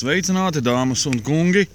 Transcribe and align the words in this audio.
Sveicināti, 0.00 0.62
dāmas 0.64 1.02
un 1.10 1.18
kungi! 1.20 1.66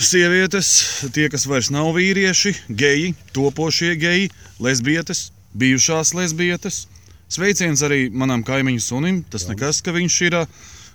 Sievietes, 0.00 0.68
tie, 1.12 1.26
kas 1.28 1.42
vairs 1.50 1.68
nav 1.74 1.90
vīrieši, 1.98 2.52
geji, 2.80 3.10
topošie 3.36 3.90
geji, 4.00 4.30
lesbietes, 4.62 5.26
bijušās 5.52 6.14
lesbietes. 6.16 6.86
Sveiciens 7.28 7.82
arī 7.84 8.06
manam 8.08 8.44
kaimiņu 8.46 8.80
sunim. 8.80 9.18
Tas 9.28 9.44
nekas, 9.50 9.82
ka 9.84 9.92
viņš 9.92 10.16
ir 10.30 10.38
ā, 10.38 10.42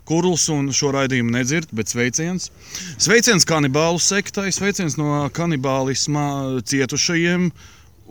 kurls 0.10 0.48
un 0.50 0.72
šo 0.74 0.90
raidījumu 0.96 1.36
nedzird, 1.36 1.70
bet 1.78 1.94
sveiciens. 1.94 2.50
Sveiciens 2.98 3.46
kanibālu 3.46 4.02
sektai, 4.02 4.50
sveiciens 4.56 4.98
no 4.98 5.28
kanibālisma 5.36 6.64
cietušajiem 6.66 7.52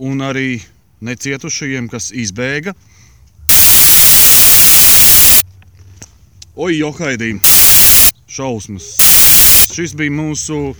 un 0.06 0.26
arī 0.28 0.60
necietušajiem, 1.02 1.90
kas 1.90 2.12
izbēga. 2.14 2.76
Oi, 6.58 6.74
johaidī! 6.78 7.34
Šausmas! 8.38 8.86
Šis 9.74 9.96
bija 9.98 10.12
mūsu 10.14 10.76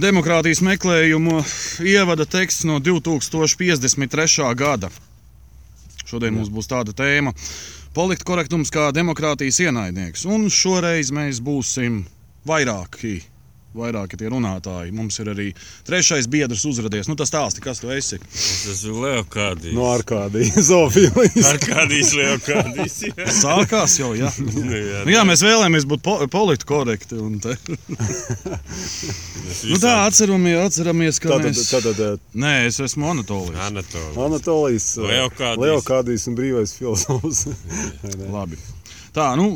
demokrātijas 0.00 0.62
meklējuma 0.64 1.42
ievada 1.84 2.24
teksts 2.24 2.64
no 2.64 2.78
2053. 2.80 4.46
gada. 4.56 4.88
Šodien 6.08 6.38
mums 6.38 6.48
būs 6.48 6.70
tāda 6.70 6.94
tēma- 6.96 7.34
politkorektums 7.98 8.72
kā 8.72 8.88
demokrātijas 8.96 9.60
ienaidnieks. 9.66 10.24
Un 10.24 10.48
šoreiz 10.48 11.12
mēs 11.12 11.42
būsim 11.44 12.06
vairāki. 12.48 13.20
Vairāki 13.76 14.18
tie 14.20 14.30
runātāji. 14.32 14.92
Mums 14.96 15.18
ir 15.22 15.30
arī 15.32 15.48
trešais 15.86 16.28
biedrs 16.32 16.64
uzrādījies. 16.68 17.08
Nu, 17.10 17.16
tas 17.18 17.30
stāsti, 17.30 17.62
kas 17.64 17.82
tu 17.82 17.90
esi. 17.94 18.18
Tas 18.20 18.82
ir 18.86 18.96
Leokādijs. 19.04 19.74
No 19.76 19.90
Arkādijas 19.92 20.70
Zofijas. 20.70 21.50
Arkādijs 21.52 22.14
Leokādijs. 22.16 22.98
jā. 23.10 23.28
Sākās 23.42 23.98
jau, 24.00 24.12
jā. 24.18 24.30
Nu, 24.40 24.64
jā, 24.72 25.04
Nu, 25.06 25.12
jā, 25.14 25.22
mēs 25.28 25.44
vēlamies 25.44 25.86
būt 25.88 26.02
po 26.06 26.18
politiski 26.32 26.70
korekti. 26.72 27.20
Nu, 29.66 29.78
tā 29.80 29.92
atceramies, 30.06 30.56
atceramies 30.66 31.20
ka 31.22 31.30
Tātad, 31.30 31.52
mēs... 31.54 31.68
tātad 31.70 32.00
eh, 32.02 32.16
Nē, 32.42 32.52
es 32.68 32.78
esmu 32.82 33.06
Anatolijas. 33.12 33.60
Anatolijas. 33.68 34.18
Anatolijas 34.26 34.86
eh, 34.98 35.06
Leokādijs. 35.12 35.62
Leokādijs 35.62 36.26
un 36.30 36.36
brīvais 36.38 36.74
filozofs. 36.76 37.44
Labi. 38.34 38.58
Tā, 39.16 39.30
nu, 39.38 39.46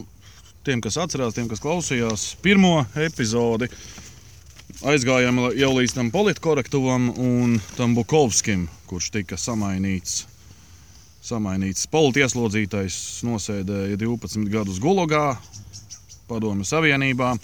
tiem, 0.66 0.80
kas 0.84 0.98
atcerās, 1.02 1.34
tiem, 1.36 1.48
kas 1.50 1.62
klausījās 1.64 2.30
pirmo 2.44 2.76
epizodi, 3.02 3.68
aizgājām 4.86 5.40
jau 5.58 5.70
līdz 5.76 5.94
tam 5.96 6.10
politkorektuvam 6.12 7.10
un 7.20 7.58
tam 7.76 7.94
Bukovskim, 7.96 8.66
kurš 8.88 9.10
tika 9.12 9.36
samainīts. 9.40 10.24
Samainīts 11.20 11.84
politieslodzītais, 11.92 12.94
nosēdēja 13.28 13.98
12 14.00 14.48
gadus 14.52 14.80
Gulogā, 14.80 15.34
Padomju 16.30 16.64
Savienībā. 16.64 17.34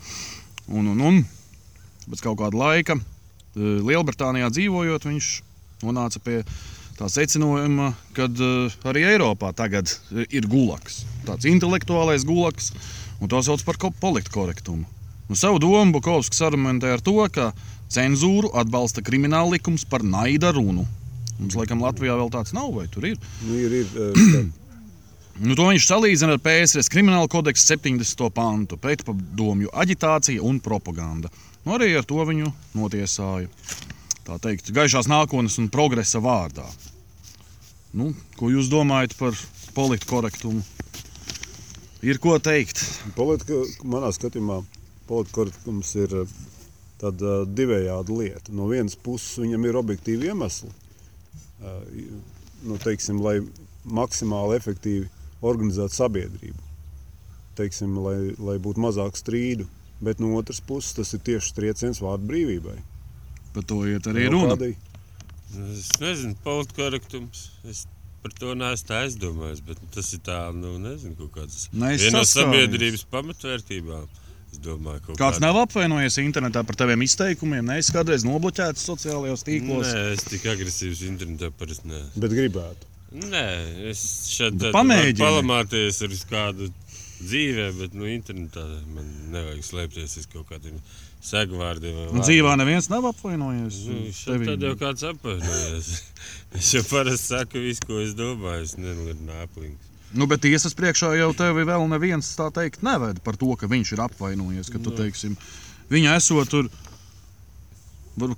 Un, 0.73 0.89
un, 0.95 1.03
un 1.05 1.21
pēc 2.09 2.25
kaut 2.25 2.41
kāda 2.41 2.57
laika, 2.57 2.97
eh, 2.97 3.69
Lielbritānijā 3.85 4.49
dzīvojot, 4.57 5.07
viņš 5.11 5.29
nonāca 5.85 6.23
pie 6.25 6.41
tā 6.97 7.11
secinājuma, 7.13 7.93
ka 8.17 8.31
arī 8.89 9.05
Eiropā 9.13 9.53
tagad 9.55 9.93
eh, 9.93 10.25
ir 10.33 10.49
gulaks. 10.49 11.05
Tāds 11.29 11.45
intelektuālais 11.53 12.25
gulaks, 12.27 12.73
un 13.21 13.29
to 13.29 13.45
sauc 13.45 13.61
par 13.69 13.77
ko- 13.77 13.93
politkorektumu. 14.01 14.96
Nu, 15.27 15.35
savu 15.35 15.59
domu 15.59 15.93
Bukovskis 15.97 16.45
argumentē 16.47 16.93
ar 16.95 17.03
to, 17.03 17.17
ka 17.35 17.51
cenzūru 17.91 18.53
atbalsta 18.55 19.03
krimināla 19.03 19.57
likums 19.57 19.87
par 19.89 20.05
naida 20.07 20.53
runu. 20.55 20.87
Mums, 21.37 21.57
laikam, 21.59 21.83
Latvijā 21.83 22.15
vēl 22.17 22.31
tāds 22.33 22.55
nav, 22.57 22.71
vai 22.77 22.87
tur 22.89 23.09
ir? 23.11 23.19
Nu, 23.45 23.59
ir, 23.59 23.83
ir, 23.83 23.91
eh, 24.07 24.47
Nu, 25.37 25.53
to 25.53 25.67
viņš 25.69 25.85
salīdzina 25.85 26.39
ar 26.39 26.41
PSRS 26.41 26.89
krimināla 26.89 27.29
kodeksa 27.29 27.75
70. 27.75 28.23
pantu- 28.33 28.79
pretpadomju 28.85 29.69
aģitācija 29.69 30.41
un 30.41 30.63
propaganda. 30.65 31.29
Nu, 31.67 31.75
arī 31.77 31.91
ar 31.99 32.07
to 32.09 32.25
viņu 32.25 32.53
notiesāja. 32.73 33.51
Tā 34.25 34.39
teikt, 34.41 34.73
gaišās 34.73 35.11
nākotnes 35.13 35.59
un 35.61 35.69
progresa 35.69 36.23
vārdā. 36.25 36.65
Nu, 37.93 38.15
ko 38.39 38.49
jūs 38.49 38.71
domājat 38.73 39.13
par 39.19 39.37
politkorektumu? 39.77 40.65
Ir 42.03 42.19
ko 42.19 42.39
teikt. 42.39 42.81
politika, 43.15 43.61
manā 43.85 44.13
skatījumā 44.17 44.63
politkorektums 45.09 45.95
ir 46.03 46.15
eh, 46.23 46.35
tāda 47.01 47.45
divējāda 47.49 48.17
lieta. 48.19 48.53
No 48.57 48.69
vienas 48.71 48.97
puses 48.97 49.39
viņam 49.43 49.67
ir 49.69 49.79
objektīvi 49.83 50.31
iemesli, 50.33 50.71
eh, 51.63 52.05
nu, 52.67 52.79
teiksim, 52.83 53.21
lai 53.25 53.39
maksimāli 53.87 54.57
efektīvi 54.59 55.09
organizētu 55.47 55.95
sabiedrību, 55.95 56.63
teiksim, 57.59 57.97
lai, 58.03 58.19
lai 58.39 58.57
būtu 58.63 58.83
mazāk 58.83 59.19
strīdu. 59.21 59.69
Bet 60.05 60.19
no 60.21 60.35
otras 60.37 60.59
puses 60.61 60.93
tas 60.93 61.15
ir 61.17 61.21
tieši 61.25 61.55
trieciens 61.57 62.03
vārdu 62.05 62.27
brīvībai. 62.29 62.75
Par 63.55 63.65
to 63.65 63.79
iet 63.89 64.05
arī 64.11 64.27
runa. 64.33 64.57
Kādai- 64.57 64.77
Es 65.57 65.87
nezinu, 66.03 66.35
politkorektums. 66.45 67.47
Es 67.71 67.87
par 68.21 68.33
to 68.37 68.53
neesmu 68.59 68.89
tā 68.91 68.97
aizdomājis, 69.07 69.63
bet 69.65 69.79
tas 69.95 70.13
ir 70.13 70.21
tā, 70.27 70.41
nu, 70.53 70.75
nezinu, 70.83 71.15
kaut 71.17 71.31
kāds. 71.39 71.69
Neesi 71.73 72.09
Viena 72.11 72.19
no 72.19 72.25
saskāries. 72.25 72.67
sabiedrības 72.67 73.05
pamatvērtībām. 73.15 74.09
Es 74.53 74.59
domāju, 74.63 75.03
kaut 75.07 75.19
Kāds 75.19 75.39
kāda- 75.39 75.47
nav 75.47 75.57
apvainojies 75.67 76.17
internetā 76.23 76.63
par 76.67 76.77
taviem 76.77 77.03
izteikumiem, 77.05 77.67
neesi 77.67 77.93
kādreiz 77.93 78.25
nobloķēts 78.25 78.85
sociālajos 78.89 79.45
tīklos. 79.45 79.91
Nē, 79.93 80.13
es 80.15 80.25
tik 80.25 80.47
agresīvs 80.53 81.03
internetā 81.11 81.51
parasti 81.53 81.91
nē. 81.93 82.03
Bet 82.17 82.31
gribētu. 82.31 82.93
Nē, 83.17 83.45
es 83.91 84.01
šeit 84.33 84.59
pamēģini. 84.75 85.21
palamāties 85.23 86.03
ar 86.03 86.15
kādu 86.31 86.71
dzīvē, 87.23 87.67
bet 87.81 87.95
nu, 87.95 88.05
internetā 88.11 88.65
man 88.95 89.07
nevajag 89.33 89.65
slēpties 89.65 90.17
aiz 90.21 90.27
kaut 90.33 90.49
kādiem 90.51 90.81
segvārdiem. 91.23 92.11
dzīvā 92.21 92.57
neviens 92.61 92.89
nav 92.93 93.07
apvainojies. 93.13 93.79
Nu, 93.89 94.45
tad 94.45 94.63
jau 94.63 94.75
kāds 94.77 95.07
apvainojas. 95.13 96.03
Es 96.57 96.71
jau 96.73 96.83
parasti 96.89 97.35
saku 97.35 97.61
visu, 97.61 97.83
ko 97.87 97.99
es 98.01 98.15
domāju. 98.17 98.63
Es 98.65 98.77
nelieku 98.81 99.27
aplinks. 99.43 99.91
Nu, 100.15 100.29
bet 100.31 100.45
tiesas 100.45 100.77
priekšā 100.79 101.17
jau 101.19 101.33
tevi 101.37 101.65
vēl 101.67 101.87
neviens 101.91 102.29
tā 102.39 102.51
teikt 102.55 102.85
neved 102.87 103.19
par 103.27 103.39
to, 103.41 103.51
ka 103.59 103.67
viņš 103.71 103.97
ir 103.97 104.05
apvainojies. 104.05 104.71
Ka 104.71 104.79
tu, 104.83 104.95
teiksim, 104.95 105.35
viņa 105.91 106.15
esot 106.21 106.53
tur 106.53 106.71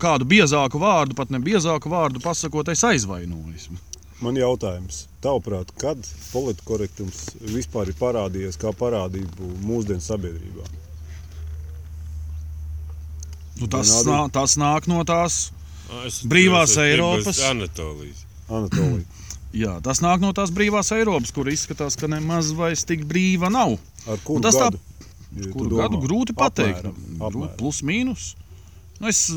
kādu 0.00 0.26
biezāku 0.28 0.80
vārdu, 0.80 1.14
pat 1.18 1.30
ne 1.30 1.42
biezāku 1.42 1.92
vārdu 1.92 2.22
pasakot, 2.24 2.68
es 2.72 2.82
aizvainojos. 2.86 3.68
Man 4.18 4.34
jautājums, 4.34 5.04
tavuprāt, 5.22 5.70
kad 5.78 6.00
politkorektums 6.32 7.36
vispār 7.52 7.92
ir 7.92 7.98
parādījies 8.00 8.58
kā 8.58 8.72
parādība 8.74 9.52
mūsdienu 9.62 10.02
sabiedrībā? 10.02 10.66
Nu, 13.60 13.68
tas, 13.70 13.92
nā, 14.06 14.24
tas 14.34 14.56
nāk 14.58 14.88
no 14.90 15.04
tās. 15.06 15.52
Es 16.06 16.20
Brīvās 16.26 16.74
es 16.74 16.82
Eiropas. 16.82 17.38
Anatolijas. 17.46 18.24
Anatolija. 18.50 19.06
Jā, 19.56 19.78
tas 19.82 20.02
nāk 20.04 20.20
no 20.20 20.32
tās 20.36 20.50
brīvās 20.52 20.90
Eiropas, 20.92 21.32
kur 21.32 21.48
izskatās, 21.48 21.96
ka 21.96 22.10
nemaz 22.10 22.50
vairs 22.56 22.84
tik 22.84 23.06
brīva 23.08 23.48
nav. 23.52 23.78
Ar 24.06 24.20
kuru 24.24 24.42
tas 24.44 24.54
tā- 24.58 24.68
gadu? 24.68 24.80
Ja 25.36 25.44
tu 25.44 25.52
Kuru 25.52 25.70
domā? 25.70 25.82
gadu 25.86 25.98
grūti 26.04 26.34
pateikt? 26.36 26.84
Apmēram, 26.84 27.16
apmēram. 27.20 27.56
plus, 27.58 27.82
mīnus. 27.84 28.34
Nu, 28.98 29.06
es 29.06 29.28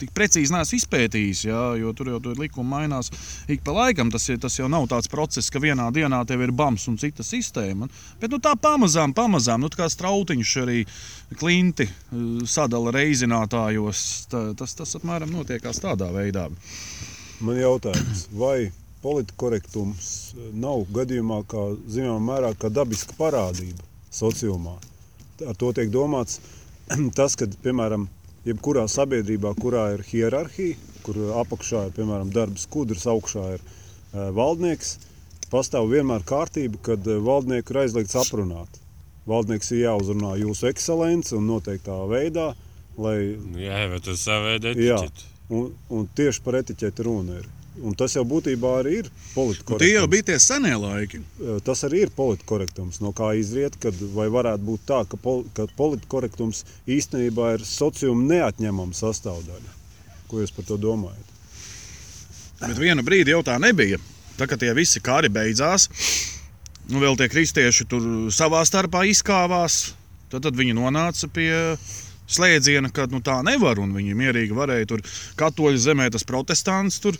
tik 0.00 0.10
precīzi 0.16 0.50
neesmu 0.50 0.78
izpētījis, 0.80 1.44
jā, 1.46 1.60
jo 1.78 1.92
tur 1.94 2.08
jau 2.10 2.18
tur 2.20 2.34
likumi 2.40 2.66
mainās 2.68 3.10
ik 3.48 3.62
pa 3.62 3.70
laikam. 3.70 4.10
Tas, 4.10 4.24
ir, 4.28 4.38
tas 4.42 4.56
jau 4.58 4.66
nav 4.68 4.88
tāds 4.90 5.06
process, 5.08 5.48
ka 5.48 5.60
vienā 5.62 5.86
dienā 5.94 6.26
tev 6.26 6.42
ir 6.42 6.50
bams 6.52 6.88
un 6.90 6.96
cita 6.98 7.22
sistēma. 7.22 7.86
Bet 8.20 8.32
nu, 8.34 8.40
tā 8.42 8.56
pamazām, 8.58 9.14
pamazām, 9.14 9.60
nu, 9.62 9.68
tā 9.70 9.78
kā 9.84 9.86
strautiņš 9.92 10.54
arī 10.64 10.80
klinti 11.38 11.86
uh, 11.86 12.42
sadala 12.48 12.90
reizinātājos. 12.98 14.26
Tā, 14.32 14.42
tas, 14.58 14.74
tas 14.74 14.96
apmēram 14.98 15.30
notiekās 15.30 15.78
tādā 15.84 16.10
veidā. 16.12 16.48
Man 17.40 17.56
jautājums, 17.60 18.26
vai 18.32 18.72
politkorektums 19.06 20.10
nav 20.58 20.84
gadījumā, 20.96 21.40
kā 21.46 21.62
zināmā 21.86 22.20
mērā, 22.32 22.52
kā 22.58 22.72
dabiska 22.74 23.14
parādība 23.18 23.86
sociumā? 24.10 24.74
Ar 25.46 25.56
to 25.58 25.70
tiek 25.76 25.92
domāts 25.94 26.40
tas, 27.18 27.38
ka, 27.38 27.46
piemēram, 27.62 28.08
jebkurā 28.46 28.86
sabiedrībā, 28.90 29.54
kurā 29.60 29.88
ir 29.96 30.04
hierarhija, 30.06 30.78
kur 31.06 31.18
apakšā 31.42 31.86
ir 31.88 31.94
piemēram 31.98 32.32
darba 32.34 32.58
skudrs, 32.58 33.06
augšā 33.10 33.44
ir 33.56 33.62
uh, 33.62 34.30
valdnieks, 34.34 34.96
pastāv 35.52 35.90
vienmēr 35.92 36.26
kārtība, 36.26 36.80
kad 36.90 37.06
eh, 37.06 37.20
valdnieku 37.22 37.74
ir 37.74 37.82
aizliegts 37.84 38.18
aprunāt. 38.18 38.80
Valdnieks 39.26 39.72
ir 39.74 39.84
jāuzrunā 39.84 40.36
jūsu 40.42 40.70
ekscelence 40.70 41.34
un 41.36 41.46
noteiktā 41.50 41.96
veidā, 42.10 42.52
lai 42.98 43.18
Nu, 43.38 43.58
jā, 43.60 43.84
vai 43.90 44.00
tas 44.02 44.22
savēdē 44.26 44.74
Jā. 44.78 44.98
etiķeti? 44.98 45.32
Un, 45.54 45.70
un 45.94 46.08
tieši 46.18 46.42
par 46.42 46.58
etiķeti 46.62 47.06
runa 47.06 47.38
ir. 47.40 47.46
Un 47.84 47.96
tas 47.98 48.14
jau 48.16 48.22
būtībā 48.24 48.70
arī 48.80 48.92
ir 49.02 49.08
politiski. 49.34 49.76
tie 49.82 49.92
jau 49.92 50.06
bija 50.08 50.28
tie 50.30 50.36
senie 50.40 50.72
laiki. 50.80 51.20
Tas 51.66 51.84
arī 51.84 52.06
ir 52.06 52.12
politkorektums, 52.16 53.02
no 53.04 53.12
kā 53.16 53.34
izriet, 53.36 53.76
kad 53.82 53.96
varētu 54.16 54.64
būt 54.64 54.86
tā, 54.88 55.02
ka, 55.10 55.20
pol, 55.20 55.44
ka 55.56 55.66
politkorektums 55.76 56.64
īstenībā 56.88 57.56
ir 57.58 57.66
sociuma 57.68 58.24
neatņemama 58.32 58.96
sastāvdaļa. 58.96 59.74
Ko 60.30 60.40
jūs 60.40 60.54
par 60.56 60.68
to 60.68 60.78
domājat? 60.80 61.34
Bet 62.62 62.80
vienu 62.80 63.04
brīdi 63.04 63.34
jau 63.34 63.42
tā 63.44 63.58
nebija. 63.60 64.00
Tā 64.36 64.48
kā 64.48 64.56
tie 64.60 64.72
visi 64.76 65.00
kari 65.04 65.28
beidzās, 65.32 65.88
nu 66.92 67.00
vēl 67.00 67.16
tie 67.20 67.28
kristieši 67.32 67.86
tur 67.88 68.08
savā 68.32 68.62
starpā 68.68 69.04
izkāvās. 69.08 69.94
Tad, 70.32 70.42
tad 70.48 70.56
viņi 70.58 70.74
nonāca 70.76 71.28
pie 71.30 71.52
slēdziena, 72.26 72.90
ka 72.92 73.06
nu, 73.12 73.20
tā 73.24 73.38
nevar. 73.46 73.78
un 73.80 73.94
Viņi 73.96 74.16
mierīgi 74.18 74.56
varēja 74.56 74.90
tur 74.90 75.04
katoļu 75.38 75.80
zemē, 75.80 76.10
tas 76.12 76.26
protestants 76.26 76.98
tur 77.02 77.18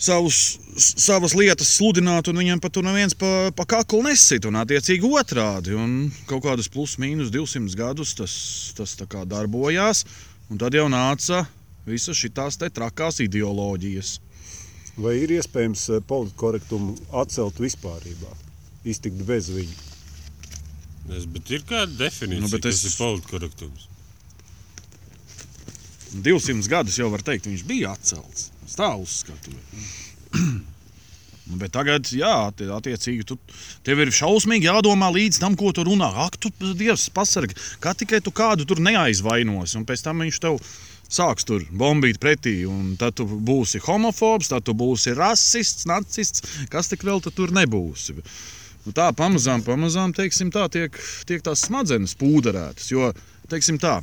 savus, 0.00 0.38
savas 0.80 1.34
lietas 1.36 1.74
sludināt, 1.76 2.30
un 2.32 2.40
viņam 2.40 2.62
pat 2.64 2.72
tur 2.76 2.86
neviens 2.86 3.14
pa, 3.18 3.50
pa 3.56 3.66
kaklu 3.68 4.02
nesit. 4.06 4.46
Un 4.48 4.56
attiecīgi 4.62 5.04
otrādi. 5.06 5.76
Un 5.76 6.08
kaut 6.30 6.44
kādus 6.46 6.70
plus 6.72 6.96
mīnus 7.02 7.30
200 7.34 7.76
gadus 7.78 8.14
tas, 8.18 8.34
tas 8.78 8.96
tā 8.98 9.06
kā 9.10 9.26
darbojās. 9.28 10.04
Un 10.50 10.58
tad 10.58 10.74
jau 10.74 10.88
nāca 10.90 11.44
visas 11.86 12.18
šīs 12.18 12.58
trakās 12.74 13.20
ideoloģijas. 13.22 14.16
Vai 15.00 15.14
ir 15.22 15.30
iespējams 15.38 15.84
eh, 15.94 16.00
politkorektumu 16.04 16.96
atcelt 17.22 17.60
vispārībā, 17.62 18.32
iztikt 18.84 19.22
bez 19.28 19.48
viņa? 19.54 19.76
Es, 21.16 21.24
bet 21.30 21.48
ir 21.54 21.62
kāda 21.66 21.94
definīcija, 21.96 22.42
Nu, 22.44 22.50
bet 22.52 22.66
kas 22.66 22.82
es- 22.84 22.90
ir 22.92 22.98
politkorektums. 22.98 23.86
200 26.10 26.68
gadus 26.68 26.98
jau 26.98 27.08
var 27.10 27.22
teikt, 27.22 27.46
viņš 27.46 27.62
bija 27.66 27.94
atcelts. 27.94 28.50
Tā 28.78 28.92
uzskatu. 29.00 29.52
Nu, 31.50 31.56
Bet 31.58 31.72
tagad, 31.74 32.06
jā, 32.14 32.52
tie- 32.54 32.68
attiecīgi, 32.70 33.24
tu, 33.26 33.36
tev 33.82 33.98
ir 34.04 34.12
šausmīgi 34.14 34.68
jādomā 34.68 35.08
līdz 35.10 35.40
tam, 35.42 35.56
ko 35.58 35.72
tu 35.74 35.82
runā. 35.88 36.06
Ak, 36.26 36.36
tu, 36.38 36.52
Dievs, 36.78 37.08
pasargi, 37.10 37.56
kā 37.82 37.90
tikai 37.98 38.20
tu 38.22 38.30
kādu 38.30 38.66
tur 38.68 38.78
neaizvainos, 38.78 39.74
un 39.74 39.86
pēc 39.88 40.04
tam 40.06 40.22
viņš 40.22 40.38
tev 40.44 40.60
sāks 41.10 41.42
tur 41.48 41.64
bombīt 41.74 42.20
pretī. 42.22 42.62
Tad 43.00 43.18
tu 43.18 43.26
būsi 43.26 43.82
homofobs, 43.82 44.52
tad 44.52 44.62
tu 44.68 44.76
būsi 44.78 45.16
rasists, 45.18 45.88
nacists, 45.90 46.44
kas 46.70 46.92
tik 46.92 47.02
vēl 47.02 47.18
tu 47.24 47.34
tur 47.34 47.50
nebūsi. 47.50 48.20
Nu, 48.86 48.94
tā 48.94 49.10
pamazām, 49.12 49.64
pamazām 49.66 50.14
teiksim, 50.14 50.52
tā, 50.54 50.68
tiek, 50.70 50.94
tiek 51.26 51.42
tās 51.42 51.66
smadzenes 51.66 52.14
pūderētas. 52.20 52.92
Jo, 52.94 53.10
teiksim, 53.50 53.82
tā, 53.82 53.98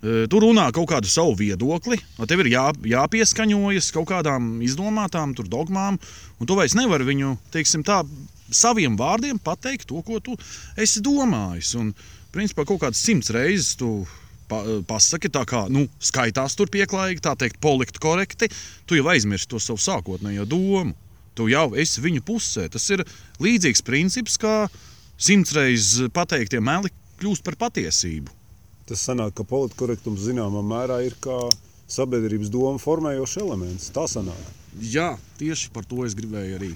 tu 0.00 0.40
runā 0.42 0.68
kaut 0.74 0.90
kādu 0.92 1.10
savu 1.10 1.34
viedokli, 1.38 1.98
tev 2.30 2.44
ir 2.44 2.52
jā, 2.52 2.64
jāpieskaņojas 2.94 3.90
kaut 3.96 4.08
kādām 4.12 4.58
izdomātām 4.62 5.34
dogmām, 5.38 5.98
un 6.38 6.48
tu 6.48 6.58
vairs 6.58 6.76
nevari 6.78 7.08
viņu, 7.08 7.34
teiksim, 7.54 7.82
tā, 7.86 8.04
saviem 8.50 8.96
vārdiem 8.96 9.38
pateikt 9.42 9.88
to, 9.90 10.00
ko 10.02 10.20
tu 10.20 10.36
esi 10.78 11.02
domājis. 11.04 11.74
Un, 11.80 11.92
principā, 12.34 12.64
kaut 12.68 12.82
kādas 12.84 13.02
simts 13.02 13.32
reizes 13.34 13.74
tu 13.78 14.06
pa, 14.50 14.62
pasaki, 14.88 15.30
tā 15.32 15.44
kā 15.48 15.66
nu, 15.72 15.86
skaitās 16.00 16.56
tur 16.58 16.70
pieklājīgi, 16.72 17.24
tā 17.24 17.34
teikt, 17.38 17.60
polikt 17.64 18.00
korekti, 18.02 18.50
tu 18.88 18.98
jau 18.98 19.10
aizmirsti 19.12 19.52
to 19.54 19.62
savu 19.62 19.82
sākotnējo 19.82 20.48
domu. 20.48 20.96
Tu 21.38 21.52
jau 21.52 21.68
esi 21.78 22.02
viņu 22.02 22.24
pusē. 22.26 22.66
Tas 22.72 22.88
ir 22.90 23.04
līdzīgs 23.38 23.84
princips, 23.86 24.34
kā 24.42 24.66
simts 25.14 25.54
reizes 25.54 26.10
pateiktie 26.14 26.58
meli 26.58 26.90
kļūst 27.20 27.44
par 27.46 27.54
patiesību. 27.60 28.37
Tas 28.88 29.02
sanāk, 29.04 29.34
ka 29.36 29.44
politkorektums 29.44 30.22
zināmā 30.24 30.62
mērā 30.64 31.02
ir 31.04 31.16
kā 31.20 31.36
sabiedrības 31.88 32.50
domu 32.52 32.80
formējošs 32.80 33.38
elements. 33.42 33.90
Tā 33.92 34.06
sanāk. 34.08 34.52
Jā, 34.80 35.14
tieši 35.40 35.70
par 35.74 35.84
to 35.88 36.04
es 36.06 36.16
gribēju 36.16 36.56
arī. 36.58 36.70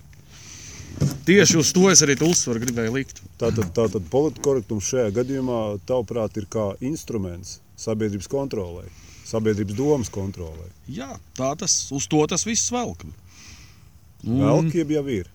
Tieši 1.27 1.57
uz 1.57 1.71
to 1.73 1.87
es 1.89 2.03
arī 2.05 2.19
uzsvaru 2.21 2.61
gribēju 2.67 2.93
likt. 2.99 3.23
Tātad, 3.41 3.71
tātad 3.77 4.05
politkorektums 4.13 4.91
šajā 4.93 5.13
gadījumā, 5.17 5.61
tavuprāt, 5.89 6.37
ir 6.37 6.49
kā 6.53 6.73
instruments 6.85 7.61
sabiedrības 7.81 8.29
kontrolē, 8.31 8.85
sabiedrības 9.27 9.79
domas 9.79 10.13
kontrolē. 10.13 10.69
Jā, 10.93 11.09
tā 11.39 11.55
tas 11.59 11.75
uz 11.97 12.07
to 12.13 12.21
tas 12.29 12.45
viss 12.47 12.69
velk. 12.75 13.07
Un, 13.07 14.43
Velk, 14.45 14.75
jeb 14.77 14.93
jau 14.95 15.07
ir. 15.11 15.31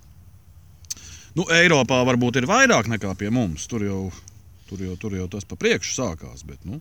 nu, 1.36 1.44
Eiropā 1.58 2.04
varbūt 2.08 2.40
ir 2.40 2.48
vairāk 2.50 2.88
nekā 2.94 3.12
pie 3.20 3.30
mums. 3.34 3.66
Tur 3.68 3.84
jau, 3.84 4.00
tur 4.70 4.84
jau, 4.84 4.96
tur 5.00 5.16
jau 5.18 5.28
tas 5.32 5.48
pa 5.48 5.58
priekšu 5.60 5.96
sākās. 5.98 6.44
Bet, 6.48 6.62
nu, 6.68 6.80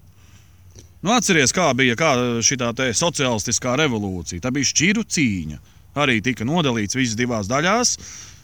nu, 1.02 1.14
atceries, 1.14 1.54
kā 1.56 1.70
bija 1.78 1.96
šī 2.44 2.58
sociālistiskā 3.00 3.76
revolūcija. 3.80 4.42
Tā 4.44 4.52
bija 4.54 4.72
šķiru 4.72 5.06
cīņa. 5.06 5.62
Arī 5.96 6.20
tika 6.20 6.44
nodalīts 6.44 6.96
viss 6.98 7.16
divās 7.16 7.48
daļās, 7.48 7.96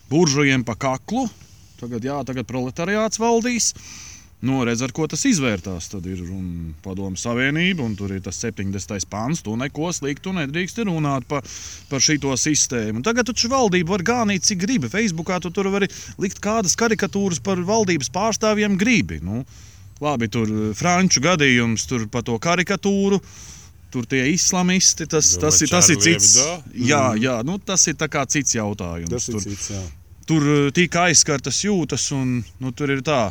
buržujiem 0.08 0.64
pa 0.64 0.78
kaklu. 0.80 1.26
Tagad, 1.82 2.04
jā, 2.06 2.22
tagad 2.24 2.46
proletariāts 2.48 3.20
valdīs. 3.20 3.72
Nu, 4.42 4.64
redz, 4.66 4.80
ar 4.82 4.90
ko 4.90 5.04
tas 5.06 5.22
izvērtās. 5.28 5.86
Tad 5.92 6.06
ir 6.10 6.24
padomu 6.82 7.18
savienība, 7.20 7.84
un 7.86 7.92
tur 7.94 8.10
ir 8.10 8.24
tas 8.24 8.40
70. 8.42 9.06
pāns. 9.10 9.38
Tu 9.46 9.54
neko 9.54 9.92
sliktu 9.94 10.32
nedrīkst 10.34 10.80
runāt 10.88 11.28
pa, 11.30 11.38
par 11.90 12.02
šito 12.02 12.34
sistēmu. 12.34 13.04
Tagad 13.06 13.30
taču 13.30 13.52
valdība 13.52 13.94
var 13.94 14.02
gānīt, 14.08 14.42
cik 14.48 14.64
gribi. 14.64 14.90
Facebookā 14.90 15.38
tu 15.42 15.52
tur 15.54 15.70
vari 15.70 15.86
likt 16.18 16.42
kādas 16.42 16.74
karikatūras 16.80 17.38
par 17.38 17.62
valdības 17.68 18.10
pārstāvjiem, 18.10 18.74
gribi. 18.80 19.20
Nu, 19.22 19.44
labi, 20.02 20.26
tur 20.26 20.50
eh, 20.50 20.74
franču 20.74 21.22
gadījums, 21.22 21.86
tur 21.86 22.08
par 22.10 22.26
to 22.26 22.34
karikatūru. 22.42 23.22
Tur 23.92 24.08
tie 24.08 24.24
islamisti, 24.32 25.06
tas, 25.06 25.36
tas, 25.38 25.60
ir, 25.62 25.70
tas 25.70 25.92
ir 25.92 26.00
cits. 26.02 26.34
Jā, 26.74 27.12
jā 27.20 27.38
nu, 27.46 27.60
tas 27.62 27.86
ir 27.86 27.94
cits 28.00 28.56
jautājums. 28.56 29.12
Tas 29.12 29.28
ir 29.28 29.38
tur, 29.38 29.46
cits. 29.46 29.70
Jā. 29.70 29.86
tur 30.26 30.50
eh, 30.50 30.68
tika 30.74 31.06
aizskartas 31.12 31.62
jūtas, 31.62 32.10
un 32.16 32.40
nu, 32.58 32.74
tur 32.74 32.90
ir 32.90 33.06
tā. 33.06 33.22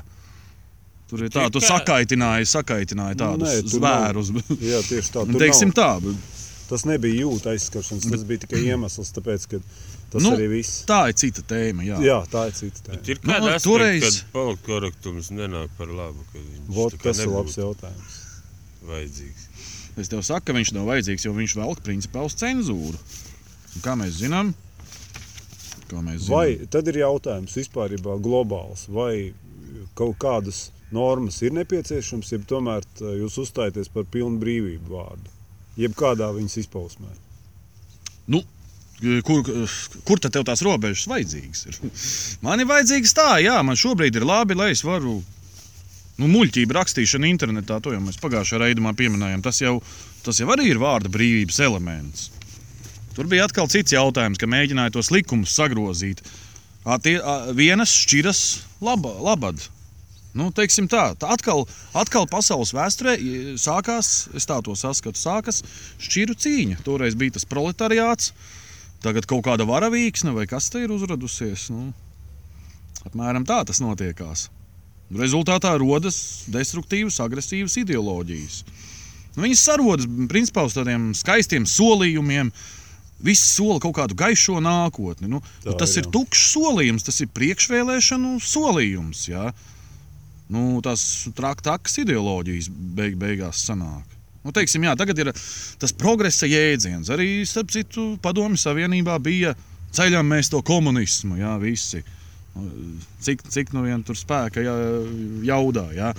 Tur 1.11 1.25
ir 1.27 1.31
tā, 1.33 1.45
tu 1.51 1.59
sakaitināji, 1.59 2.47
sakaitināji 2.47 3.17
tur 3.19 3.33
nav. 3.37 3.55
zvērus. 3.67 4.29
jā, 4.63 4.79
tieši 4.87 5.11
tā. 5.11 5.23
Nu, 5.27 5.35
Tur 5.35 5.43
Teiksim 5.43 5.73
nav, 5.75 6.05
tā, 6.07 6.13
tas 6.71 6.85
nebija 6.87 7.25
jūtas 7.25 7.49
aizskaršanas, 7.51 8.05
tas 8.13 8.23
bija 8.29 8.45
tikai 8.45 8.61
iemesls, 8.69 9.09
tāpēc, 9.17 9.47
ka 9.51 9.59
tas 10.13 10.23
Nu, 10.23 10.31
arī 10.37 10.47
viss. 10.53 10.85
tā 10.87 11.01
ir 11.11 11.17
cita 11.19 11.43
tēma. 11.51 11.83
Jā. 11.83 11.99
Jā, 12.03 12.17
tā 12.31 12.45
ir 12.47 12.55
cita 12.55 12.85
tēma. 12.87 13.01
Ir 13.11 13.19
Nu, 13.21 13.33
kāda 13.33 13.43
nu, 13.43 13.51
nu, 13.51 13.59
toreiz- 13.67 14.07
kad 14.07 14.31
politkorektums 14.37 15.29
nenāk 15.35 15.75
par 15.77 15.91
labu, 15.91 16.23
kad 16.31 16.41
viņš 16.47 16.73
Vot, 16.79 16.95
tas 17.03 17.19
ir 17.19 17.27
labs 17.35 17.59
jautājums. 17.59 18.17
vajadzīgs. 18.87 19.47
Es 19.99 20.07
tev 20.07 20.23
saku, 20.23 20.45
ka 20.47 20.53
viņš 20.55 20.71
nav 20.79 20.87
vajadzīgs, 20.87 21.25
jo 21.27 21.33
viņš 21.35 21.57
velk 21.59 21.83
principā 21.83 22.23
uz 22.23 22.39
cenzūru. 22.39 22.95
Un 23.75 23.81
kā 23.83 23.97
mēs 23.99 24.15
zinām, 24.23 24.53
kā 25.91 25.99
mēs 25.99 26.23
zinām. 26.23 26.35
Vai 26.39 26.67
tad 26.71 26.87
ir 26.87 27.01
jautājums 27.03 27.55
vispār 27.59 27.97
globāls, 27.99 28.87
vai 28.87 29.33
kaut 29.95 30.15
kādas 30.23 30.69
normas 30.95 31.41
ir 31.45 31.53
nepieciešamas, 31.55 32.31
jeb 32.33 32.47
tomēr 32.49 32.85
jūs 32.99 33.37
uzstājaties 33.45 33.91
par 33.93 34.07
pilnu 34.11 34.41
brīvību 34.41 34.95
vārdu, 34.95 35.35
jeb 35.79 35.95
kādā 35.97 36.31
viņas 36.35 36.57
izpausmē? 36.63 37.11
Nu, 38.31 38.43
kur, 39.25 39.43
kur 40.07 40.21
tad 40.21 40.35
tev 40.35 40.45
tās 40.47 40.63
robežas 40.65 41.07
vajadzīgas? 41.09 41.63
Ir? 41.67 41.79
Man 42.45 42.61
ir 42.61 42.69
vajadzīgas 42.69 43.15
tā, 43.17 43.29
jā, 43.43 43.57
man 43.65 43.79
šobrīd 43.79 44.19
ir 44.19 44.27
labi, 44.27 44.57
lai 44.57 44.71
es 44.75 44.85
varu. 44.85 45.19
Nu, 46.21 46.27
muļķība 46.29 46.75
rakstīšana 46.77 47.29
internetā, 47.31 47.79
to 47.81 47.95
jau 47.95 48.01
mēs 48.03 48.19
pagājušajā 48.21 48.59
raidījumā 48.61 48.91
pieminējām. 48.99 49.41
Tas 49.41 49.61
jau, 49.63 49.79
tas 50.25 50.37
jau 50.37 50.51
arī 50.53 50.67
ir 50.69 50.81
vārda 50.81 51.09
brīvības 51.09 51.57
elements. 51.65 52.27
Tur 53.15 53.27
bija 53.31 53.47
atkal 53.47 53.67
cits 53.71 53.95
jautājums, 53.95 54.39
ka 54.39 54.49
mēģināja 54.49 54.93
tos 54.95 55.09
likumus 55.11 55.55
sagrozīt. 55.57 56.21
Atie, 56.85 57.17
a, 57.17 57.51
vienas 57.57 57.93
šķiras 58.03 58.41
laba, 58.85 59.15
labad. 59.23 59.65
Nu, 60.37 60.47
teiksim 60.55 60.87
tā, 60.91 61.11
tā 61.19 61.33
atkal, 61.33 61.65
atkal 61.97 62.27
pasaules 62.31 62.71
vēsturē 62.75 63.17
sākās, 63.59 64.29
es 64.37 64.47
tā 64.47 64.61
to 64.63 64.77
saskatu, 64.79 65.19
sākas 65.19 65.59
šķiru 65.99 66.37
cīņa. 66.39 66.79
Toreiz 66.85 67.17
bija 67.19 67.35
tas 67.35 67.47
proletariāts, 67.49 68.31
tagad 69.03 69.27
kaut 69.27 69.43
kāda 69.49 69.67
varavīksne 69.67 70.31
vai 70.35 70.47
kas 70.47 70.71
te 70.71 70.85
ir 70.85 70.93
uzradusies. 70.95 71.67
Nu, 71.73 71.89
apmēram 73.07 73.47
tā 73.47 73.59
tas 73.67 73.83
notiekās. 73.83 74.47
Rezultātā 75.11 75.73
rodas 75.75 76.45
destruktīvas, 76.47 77.19
agresīvas 77.19 77.75
ideoloģijas. 77.81 78.61
Nu, 79.35 79.43
viņas 79.43 79.63
sarodas 79.67 80.07
principā 80.31 80.63
uz 80.67 80.77
tādiem 80.77 81.11
skaistiem 81.17 81.67
solījumiem. 81.67 82.53
Viss 83.21 83.51
sola 83.53 83.77
kaut 83.83 83.93
kādu 83.99 84.15
gaišo 84.17 84.57
nākotni. 84.63 85.27
Nu, 85.29 85.43
Tā 85.61 85.73
nu, 85.73 85.75
tas 85.77 85.91
ir, 85.93 86.05
ir 86.05 86.07
jā. 86.07 86.13
tukšs 86.15 86.45
solījums, 86.55 87.05
tas 87.05 87.19
ir 87.21 87.29
priekšvēlēšanu 87.35 88.39
solījums. 88.41 89.27
Jā. 89.29 89.51
Nu, 90.51 90.81
tās 90.83 91.03
traktākas 91.37 91.95
ideoloģijas 92.03 92.67
beig, 92.71 93.15
beigās 93.19 93.63
sanāk. 93.69 94.17
Nu, 94.41 94.51
teiksim, 94.55 94.83
jā, 94.87 94.95
tagad 94.97 95.19
ir 95.21 95.29
tas 95.79 95.93
progresa 95.93 96.49
jēdziens. 96.49 97.11
Arī, 97.13 97.43
starp 97.47 97.71
citu, 97.71 98.15
Padomju 98.23 98.59
Savienībā 98.59 99.19
bija 99.21 99.53
ceļām 99.95 100.27
mēs 100.33 100.49
to 100.51 100.63
komunismu, 100.65 101.37
jā, 101.39 101.53
visi. 101.61 102.01
Nu, 102.55 102.67
Cik, 103.21 103.45
cik 103.47 103.69
nu 103.71 103.85
vien 103.85 104.01
tur 104.03 104.17
spēka 104.17 104.63
jā, 104.65 104.73
jaudā. 105.47 105.85
Jā. 105.95 106.09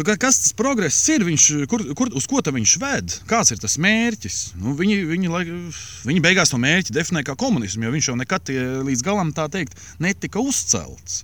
Kā 0.00 0.14
Kas 0.16 0.38
tas 0.40 0.54
progress 0.56 0.96
ir? 1.12 1.22
Viņš, 1.28 1.44
kur, 1.68 1.82
kur, 1.94 2.08
uz 2.16 2.24
ko 2.26 2.40
viņš 2.40 2.72
ved? 2.80 3.14
Kāds 3.28 3.52
ir 3.52 3.60
tas 3.60 3.76
mērķis? 3.76 4.38
Nu, 4.56 4.72
viņi, 4.78 4.96
viņi, 5.10 5.30
lai, 5.30 5.44
viņi 6.08 6.24
beigās 6.24 6.50
to 6.50 6.58
mērķi 6.58 6.96
definē 6.96 7.22
kā 7.22 7.36
komunismu, 7.36 7.84
jo 7.84 7.92
viņš 7.92 8.08
jau 8.08 8.16
nekad 8.16 8.48
tie, 8.48 8.58
līdz 8.88 9.04
galam 9.04 9.30
tā 9.36 9.44
teikt 9.52 9.76
netika 10.00 10.40
uzcelts. 10.40 11.22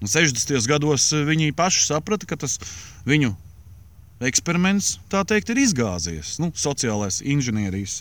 Un 0.00 0.08
60. 0.08 0.56
gados 0.68 1.10
viņi 1.12 1.52
paši 1.56 1.86
saprata, 1.90 2.28
ka 2.28 2.38
tas 2.40 2.56
viņu 3.08 3.34
eksperiments 4.24 4.98
teikt 5.12 5.52
ir 5.52 5.60
izgāzies. 5.60 6.38
Nu, 6.40 6.50
sociālais 6.56 7.20
inženierijas 7.24 8.00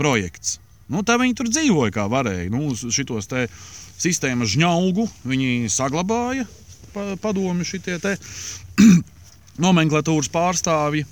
projekts. 0.00 0.58
Nu, 0.88 1.04
tā 1.04 1.18
viņi 1.20 1.36
tur 1.36 1.50
dzīvoja 1.52 1.92
kā 1.92 2.06
varēja. 2.08 2.48
Nu, 2.52 2.72
šitos 2.72 3.28
sistēmas 3.98 4.54
žņaugu 4.54 5.08
viņi 5.28 5.68
saglabāja 5.72 6.46
pa, 6.94 7.12
padomi 7.20 7.66
šitie 7.68 7.98
nomenklatūras 9.64 10.30
pārstāvji. 10.32 11.04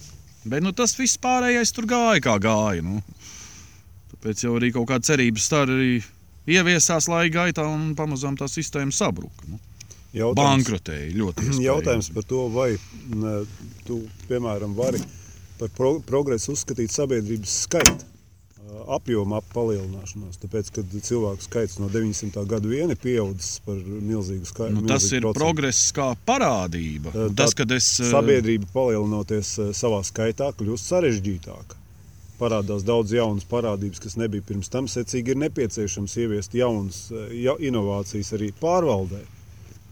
Bet 0.47 0.63
nu, 0.63 0.73
tas 0.77 0.95
viss 0.97 1.19
pārējais 1.19 1.75
tur 1.75 1.89
gāja 1.91 2.23
kā 2.23 2.37
gāja. 2.41 2.85
Nu. 2.87 3.03
Tāpēc 4.15 4.45
jau 4.47 4.57
arī 4.57 4.73
kaut 4.73 4.89
kāda 4.93 5.11
cerības 5.11 5.49
arī 5.59 5.97
ieviesās 6.47 7.11
laika 7.11 7.43
gaitā 7.43 7.67
un 7.67 7.91
pamazām 7.99 8.39
tā 8.39 8.49
sistēma 8.49 8.95
sabruka. 8.95 9.51
Nu. 9.51 9.59
Bankrotēja 10.37 11.13
ļoti. 11.17 11.43
iespējami. 11.47 11.65
Jautājums 11.69 12.11
par 12.17 12.27
to, 12.33 12.43
vai 12.55 12.71
ne, 13.15 13.39
tu, 13.87 14.03
piemēram, 14.31 14.75
vari 14.79 15.01
par 15.61 15.73
pro 15.77 15.97
progresu 16.05 16.53
uzskatīt 16.57 16.93
sabiedrības 16.93 17.63
skaitu 17.67 18.13
apjoma 18.91 19.39
ap 19.41 19.47
palielināšanos. 19.55 20.39
Tāpēc, 20.43 20.71
kad 20.75 20.95
cilvēku 21.07 21.45
skaits 21.45 21.79
no 21.79 21.89
900. 21.93 22.43
gada 22.51 22.69
vien 22.69 22.91
ir 22.93 22.99
pieaudzis 23.01 23.61
par 23.65 23.79
milzīgu 23.79 24.49
skaitu. 24.49 24.75
Nu, 24.81 24.85
tas 24.91 25.07
ir 25.15 25.27
progress 25.37 25.93
kā 25.97 26.11
parādība. 26.27 27.13
Tā- 27.15 27.29
Tas, 27.39 27.55
kad 27.55 27.71
es 27.73 27.89
eh, 28.01 28.11
Sabiedrība 28.11 28.67
palielinoties 28.75 29.53
ā, 29.63 29.69
savā 29.77 30.03
skaitā, 30.07 30.51
kļūst 30.59 30.91
sarežģītāka. 30.93 31.79
Parādās 32.41 32.85
daudz 32.85 33.15
jaunas 33.17 33.47
parādības, 33.49 34.03
kas 34.03 34.19
nebija 34.21 34.45
pirms 34.45 34.69
tam. 34.69 34.91
Secīgi 34.93 35.33
ir 35.33 35.41
nepieciešams 35.47 36.17
ieviest 36.21 36.55
jaunas 36.59 37.07
ja, 37.33 37.55
inovācijas 37.57 38.35
arī 38.37 38.51
pārvaldē. 38.61 39.23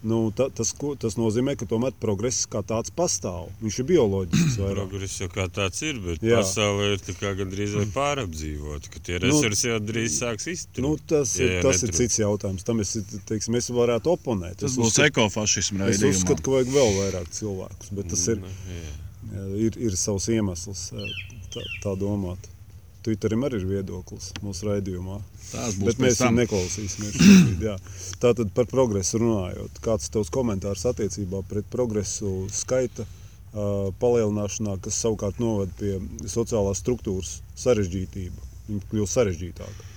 Nu, 0.05 0.19
ta, 0.37 0.51
tas, 0.53 0.75
ko, 0.77 0.91
tas 1.01 1.15
nozīmē, 1.17 1.55
ka 1.57 1.65
tomēr 1.65 1.95
progress 1.97 2.43
kā 2.53 2.61
tāds 2.67 2.93
pastāv. 2.93 3.47
Viņš 3.65 3.79
ir 3.81 3.87
bioloģisks. 3.89 4.59
Progress 4.61 5.15
jau 5.23 5.29
kā 5.33 5.47
tāds 5.49 5.81
ir, 5.87 5.97
bet 6.05 6.21
Jā. 6.21 6.43
pasaulē 6.43 6.91
ir 6.93 7.37
gandrīz 7.39 7.73
vai 7.79 7.87
pārapdzīvota, 7.95 8.91
ka 8.93 9.01
tie 9.07 9.19
resursi 9.23 9.71
jau 9.71 9.79
drīz 9.81 10.19
sāks 10.21 10.47
izturt. 10.53 10.83
Nu, 10.85 10.95
tas 11.01 11.33
ir, 11.41 11.55
jau 11.57 11.63
tas 11.71 11.81
ir 11.83 11.89
netrūkst. 11.89 12.03
cits 12.03 12.21
jautājums. 12.21 12.67
Tam 12.69 12.85
es, 12.85 12.93
teiksim, 13.31 13.57
es 13.57 13.71
varētu 13.73 14.13
oponēt. 14.13 14.61
tas 14.61 14.73
Es 14.75 14.79
būs 14.83 15.01
ekofašisma 15.09 15.89
Es 15.89 15.97
raidījums. 15.97 16.21
uzskatu, 16.21 16.43
ka 16.45 16.57
vajag 16.59 16.75
vēl 16.77 16.93
vairāk 17.01 17.33
cilvēkus, 17.41 17.95
bet 17.97 18.13
tas 18.13 18.27
ir, 18.29 18.43
Nu, 18.45 18.53
jā. 18.77 18.97
jā, 19.33 19.47
ir, 19.71 19.79
ir 19.89 19.97
savs 19.97 20.29
iemesls 20.29 20.91
eh, 20.93 21.15
tā, 21.55 21.65
tā 21.83 21.97
domāt. 21.97 22.51
Twitterim 23.05 23.43
arī 23.45 23.59
ir 23.61 23.67
viedoklis 23.69 24.31
mūsu 24.41 24.71
raidījumā. 24.71 25.19
Tas 25.51 25.77
būs 25.77 25.91
Bet 25.91 26.01
mēs 26.01 26.21
viņu 26.23 26.39
neklausīsimies. 26.39 27.19
šobrīd, 27.21 27.65
jā. 27.67 27.75
Tātad 28.23 28.53
par 28.57 28.69
progresu 28.71 29.21
runājot. 29.21 29.81
Kāds 29.85 30.09
tavs 30.15 30.33
komentārs 30.33 30.87
attiecībā 30.89 31.43
pret 31.51 31.69
progresu 31.73 32.47
skaita 32.53 33.05
uh, 33.05 33.91
palielināšanā, 34.01 34.79
kas 34.85 35.03
savukārt 35.05 35.43
noved 35.43 35.75
pie 35.81 35.99
sociālās 36.25 36.81
struktūras 36.81 37.39
sarežģītība? 37.61 38.49
Viņa 38.71 38.89
kļūst 38.95 39.19
sarežģītāka. 39.19 39.91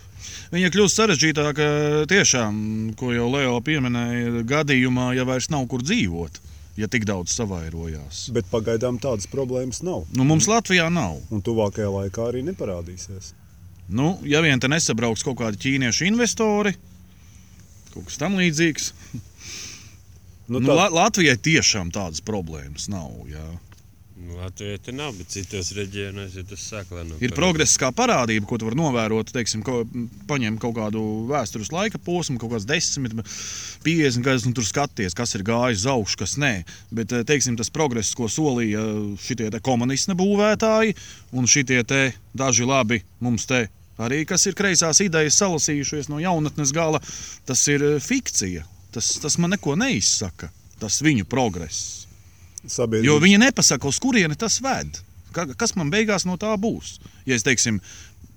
Viņa 0.51 0.73
kļūst 0.73 0.99
sarežģītāka 0.99 1.69
tiešām, 2.11 2.59
ko 2.99 3.13
jau 3.15 3.29
Leo 3.31 3.57
pieminēja, 3.63 4.43
gadījumā, 4.47 5.13
ja 5.15 5.23
vairs 5.27 5.47
nav 5.53 5.67
kur 5.71 5.83
dzīvot, 5.85 6.41
ja 6.77 6.89
tik 6.91 7.07
daudz 7.09 7.33
savairojās. 7.37 8.27
Bet 8.35 8.49
pagaidām 8.51 8.99
tādas 9.01 9.29
problēmas 9.31 9.81
nav. 9.85 10.05
Nu, 10.15 10.25
mums 10.27 10.49
Latvijā 10.49 10.87
nav. 10.93 11.19
Un 11.33 11.43
tuvākajā 11.45 11.89
laikā 11.93 12.29
arī 12.31 12.43
neparādīsies. 12.47 13.33
Nu, 13.87 14.17
ja 14.27 14.43
vien 14.43 14.59
te 14.59 14.69
nesabrauks 14.69 15.23
kaut 15.23 15.39
kādi 15.39 15.61
ķīniešu 15.63 16.09
investori, 16.09 16.75
kaut 17.93 18.09
kas 18.09 18.19
tam 18.19 18.35
līdzīgs, 18.39 18.91
Nu, 20.47 20.61
nu, 20.61 20.69
tā, 20.69 20.75
La 20.79 20.87
Latvijai 20.87 21.35
tiešām 21.43 21.89
tādas 21.91 22.23
problēmas 22.23 22.87
nav. 22.91 23.11
Jā. 23.27 23.43
Nu, 24.17 24.39
Latvijā 24.39 24.79
te 24.81 24.93
nav, 24.95 25.11
bet 25.13 25.29
citos 25.29 25.67
reģionos 25.77 26.33
jau 26.33 26.43
tas 26.49 26.61
sāk 26.65 26.89
lēnām. 26.89 27.19
Ir 27.21 27.35
progress 27.37 27.77
kā 27.77 27.91
parādība, 27.93 28.47
ko 28.49 28.57
tu 28.57 28.65
vari 28.65 28.79
novērot. 28.79 29.29
Teiksim, 29.35 29.61
ko, 29.65 29.83
paņem 30.29 30.57
kaut 30.61 30.73
kādu 30.79 31.03
vēstures 31.29 31.69
laika 31.73 32.01
posmu, 32.01 32.39
kaut 32.41 32.55
kāds 32.55 32.65
10, 32.65 33.21
50 33.85 34.25
gadus, 34.25 34.47
un 34.49 34.55
tur 34.57 34.65
skaties, 34.65 35.13
kas 35.17 35.37
ir 35.37 35.45
gājis 35.45 35.83
uz 35.83 35.91
augšu, 35.93 36.21
kas 36.23 36.33
nē. 36.41 36.51
Bet 36.97 37.13
eh, 37.13 37.21
teiksim, 37.29 37.59
tas 37.59 37.69
progress, 37.73 38.15
ko 38.17 38.25
solīja 38.31 38.81
šie 39.21 39.51
komunisti 39.61 40.17
būvētāji, 40.17 40.97
un 41.37 41.45
šie 41.45 41.67
daži 42.33 42.65
labi 42.65 43.03
mums 43.21 43.45
te. 43.45 43.67
Arī 44.01 44.23
kas 44.29 44.45
ir 44.49 44.57
kreisās 44.57 45.01
idejas 45.01 45.37
salasījušies 45.41 46.09
no 46.09 46.17
jaunatnes 46.21 46.73
gala, 46.73 47.03
tas 47.45 47.67
ir 47.69 47.85
eh, 47.85 48.01
fikcija. 48.01 48.65
Tas, 48.97 49.13
tas 49.21 49.37
man 49.37 49.53
neko 49.53 49.77
neizsaka. 49.77 50.49
Tas 50.81 51.01
viņu 51.05 51.25
progress. 51.29 52.06
Sabiedrības- 52.67 53.05
Jo 53.05 53.19
viņi 53.19 53.37
nepasaka, 53.39 53.87
uz 53.87 53.99
kurieni 53.99 54.35
tas 54.37 54.59
ved. 54.61 54.99
Ka- 55.31 55.53
Kas 55.57 55.75
man 55.75 55.91
beigās 55.91 56.25
no 56.25 56.37
tā 56.37 56.55
būs? 56.57 56.99
Ja 57.25 57.35
es 57.35 57.43
teiksim, 57.43 57.79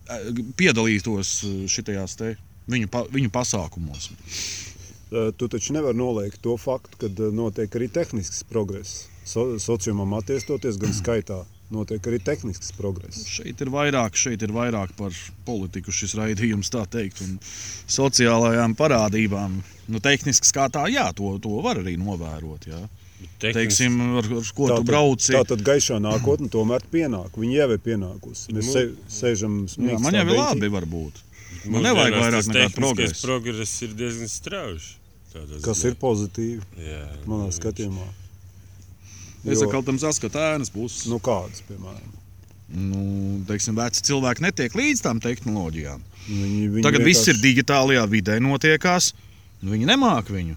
eh, 0.08 0.32
piedalītos 0.56 1.44
šajās 1.68 2.16
viņu, 2.68 2.88
pa- 2.90 3.04
viņu 3.06 3.30
pasākumos. 3.30 4.10
Eh, 5.12 5.32
Tu 5.36 5.48
taču 5.48 5.72
nevari 5.72 5.96
noliegt 5.96 6.40
to 6.42 6.56
faktu, 6.56 6.96
ka 6.98 7.06
eh, 7.06 7.30
notiek 7.34 7.68
arī 7.70 7.88
tehnisks 7.90 8.42
progress. 8.44 9.06
So, 9.24 9.56
sociumam 9.58 10.12
attiestoties, 10.18 10.78
gan 10.78 10.92
skaitā 11.02 11.44
notiek 11.70 12.00
arī 12.02 12.18
tehnisks 12.22 12.72
progress. 12.76 13.24
Šeit 13.26 13.60
ir 13.60 13.66
vairāk, 13.70 14.14
šeit 14.18 14.42
ir 14.42 14.48
vairāk 14.54 14.90
par 14.96 15.10
politiku 15.46 15.90
šis 15.94 16.14
raidījums, 16.18 16.70
tā 16.70 16.82
teikt, 16.90 17.20
un 17.22 17.38
sociālajām 17.88 18.74
parādībām. 18.76 19.60
Nu, 19.88 19.98
tehnisks 20.02 20.50
kā 20.52 20.68
tā, 20.70 20.86
jā, 20.90 21.08
to, 21.14 21.38
to 21.42 21.60
var 21.62 21.76
arī 21.82 21.96
novērot. 21.98 22.66
Jā. 22.70 22.88
Teiksim, 23.40 23.96
ar, 24.20 24.26
ar 24.40 24.48
ko 24.54 24.68
tu 24.68 24.82
brauci. 24.84 25.32
tā 25.32 25.40
tad 25.48 25.62
gaišā 25.64 25.96
nākotne 26.04 26.50
tomēr 26.52 26.84
pienāk. 26.92 27.32
Viņa 27.40 27.56
jau 27.62 27.68
ir 27.72 27.78
pienākusi. 27.86 28.52
Mēs 28.52 28.68
Nu, 28.68 28.72
se, 28.72 28.82
sēžam 29.08 29.54
Jā, 29.80 29.98
man 29.98 30.12
jau 30.18 30.26
ir 30.28 30.36
labi, 30.36 30.68
varbūt. 30.68 31.22
Man 31.72 31.82
nevajag 31.88 32.14
vairāk 32.20 32.46
nekā 32.52 32.68
progresa. 32.76 33.20
Progress 33.26 33.82
ir 33.82 33.94
diezgan 33.96 34.28
strauji. 34.28 34.96
Kas 35.62 35.84
ir 35.86 35.94
pozitīvi 35.94 36.60
Jā, 36.82 37.04
manā 37.24 37.46
nu, 37.48 37.54
skatījumā? 37.54 38.06
Es 39.46 39.60
Jo- 39.60 39.68
atkal 39.68 39.84
tam 39.86 39.98
saskatu 39.98 40.36
ēnas 40.38 40.68
puses. 40.72 41.06
Nu, 41.08 41.18
kādas, 41.18 41.62
piemēram? 41.68 42.16
Nu, 42.70 43.40
teiksim, 43.48 43.74
veci 43.74 44.02
cilvēki 44.06 44.44
netiek 44.44 44.74
līdz 44.78 45.00
tām 45.02 45.20
tehnoloģijām. 45.22 46.02
Viņi, 46.28 46.66
viņi 46.76 46.82
Tagad 46.84 47.02
viss 47.02 47.26
ir 47.26 47.34
vienkārši- 47.34 47.46
digitālajā 47.46 48.04
vidē, 48.10 48.36
notiekās. 48.38 49.12
Nu, 49.62 49.72
viņi 49.72 49.86
nemāca 49.88 50.28
viņu. 50.30 50.56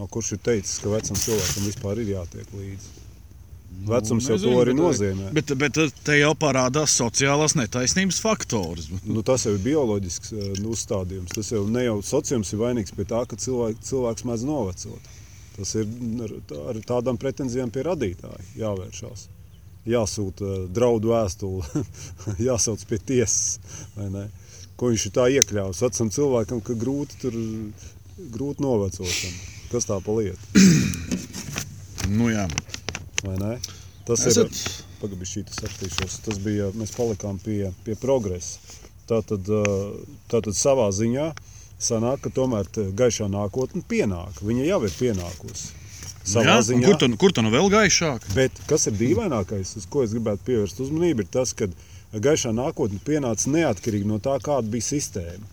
No, 0.00 0.06
kurš 0.08 0.32
ir 0.32 0.40
teicis, 0.40 0.78
ka 0.80 0.88
vecam 0.88 1.18
cilvēkam 1.20 1.64
vispār 1.68 1.98
ir 2.00 2.14
jātiek 2.14 2.52
līdzi? 2.56 2.92
Vecums 3.86 4.26
jau 4.28 4.36
nezinu, 4.38 4.52
to 4.54 4.60
arī 4.62 4.72
bet- 4.72 4.80
nozīmē. 4.80 5.26
Bet, 5.36 5.52
bet 5.60 5.78
te 6.04 6.16
jau 6.16 6.30
parādās 6.40 6.94
sociālās 6.96 7.54
netaisnības 7.58 8.20
faktors. 8.24 8.88
Nu, 9.04 9.20
tas 9.22 9.44
jau 9.44 9.52
ir 9.54 9.60
bioloģisks 9.64 10.32
eh, 10.32 10.48
nu, 10.64 10.72
uzstādījums. 10.72 11.34
Tas 11.36 11.52
jau 11.52 11.66
ne 11.68 11.84
jau 11.84 11.98
sociums 12.04 12.52
ir 12.52 12.62
vainīgs 12.62 12.96
pie 12.96 13.04
tā, 13.12 13.20
ka 13.28 13.36
cilvēk, 13.36 13.84
cilvēks 13.90 14.26
mēdz 14.30 14.46
novecot. 14.48 15.12
Tas 15.58 15.74
ir 15.76 15.92
ar, 16.24 16.80
tādām 16.88 17.20
pretenzijām 17.20 17.70
pie 17.72 17.84
radītāja 17.84 18.40
jāvēršās. 18.64 19.28
Jāsūta 19.92 20.48
eh, 20.48 20.66
draudu 20.80 21.12
vēstule, 21.12 21.84
jāsauc 22.48 22.88
pie 22.88 22.98
tiesas. 23.12 23.60
Ko 24.80 24.90
viņš 24.94 25.06
ir 25.10 25.16
tā 25.20 25.28
iekļāvis 25.36 25.84
vecam 25.84 26.10
cilvēkam, 26.16 26.64
ka 26.64 26.76
grūti 26.86 27.20
tur 27.20 27.40
grūti 28.32 28.64
novecot. 28.64 29.59
Kas 29.70 29.86
tā 29.86 30.00
pa 30.02 30.16
lietu? 30.18 30.38
Nu, 32.10 32.26
jā. 32.32 32.48
vai 33.22 33.36
ne? 33.38 33.52
Tas 34.08 34.24
Esat- 34.26 34.50
ir 34.50 34.86
pagaidām, 35.00 35.44
tas 35.46 35.60
attīstīšos. 35.68 36.16
Tas 36.26 36.40
bija, 36.42 36.70
mēs 36.74 36.90
palikām 36.96 37.38
pie, 37.42 37.70
pie 37.86 37.94
progresa. 38.00 38.58
Tātad, 39.10 39.46
tātad 40.30 40.54
savā 40.58 40.88
ziņā 40.94 41.30
sanāk, 41.82 42.20
ka 42.24 42.32
tomēr 42.34 42.66
gaišā 42.98 43.28
nākotne 43.30 43.82
pienāk. 43.86 44.42
Viņa 44.42 44.66
jau 44.68 44.80
ir 44.86 44.96
pienākusi. 44.98 45.70
Savā 46.30 46.44
jā 46.46 46.58
ziņā. 46.68 46.86
kur, 46.86 46.98
tu, 47.00 47.08
kur 47.16 47.32
nu 47.42 47.50
vēl 47.54 47.70
gaišāk? 47.72 48.26
Bet 48.36 48.58
kas 48.68 48.86
ir 48.90 48.98
dīvainākais, 48.98 49.76
uz 49.80 49.86
ko 49.90 50.04
es 50.04 50.12
gribētu 50.14 50.44
pievērst 50.50 50.82
uzmanību, 50.84 51.24
ir 51.24 51.30
tas, 51.32 51.54
ka 51.56 51.70
gaišā 52.12 52.52
nākotne 52.54 53.00
pienāca 53.06 53.50
neatkarīgi 53.54 54.06
no 54.06 54.18
tā, 54.22 54.36
kāda 54.42 54.68
bija 54.70 54.90
sistēma. 54.92 55.46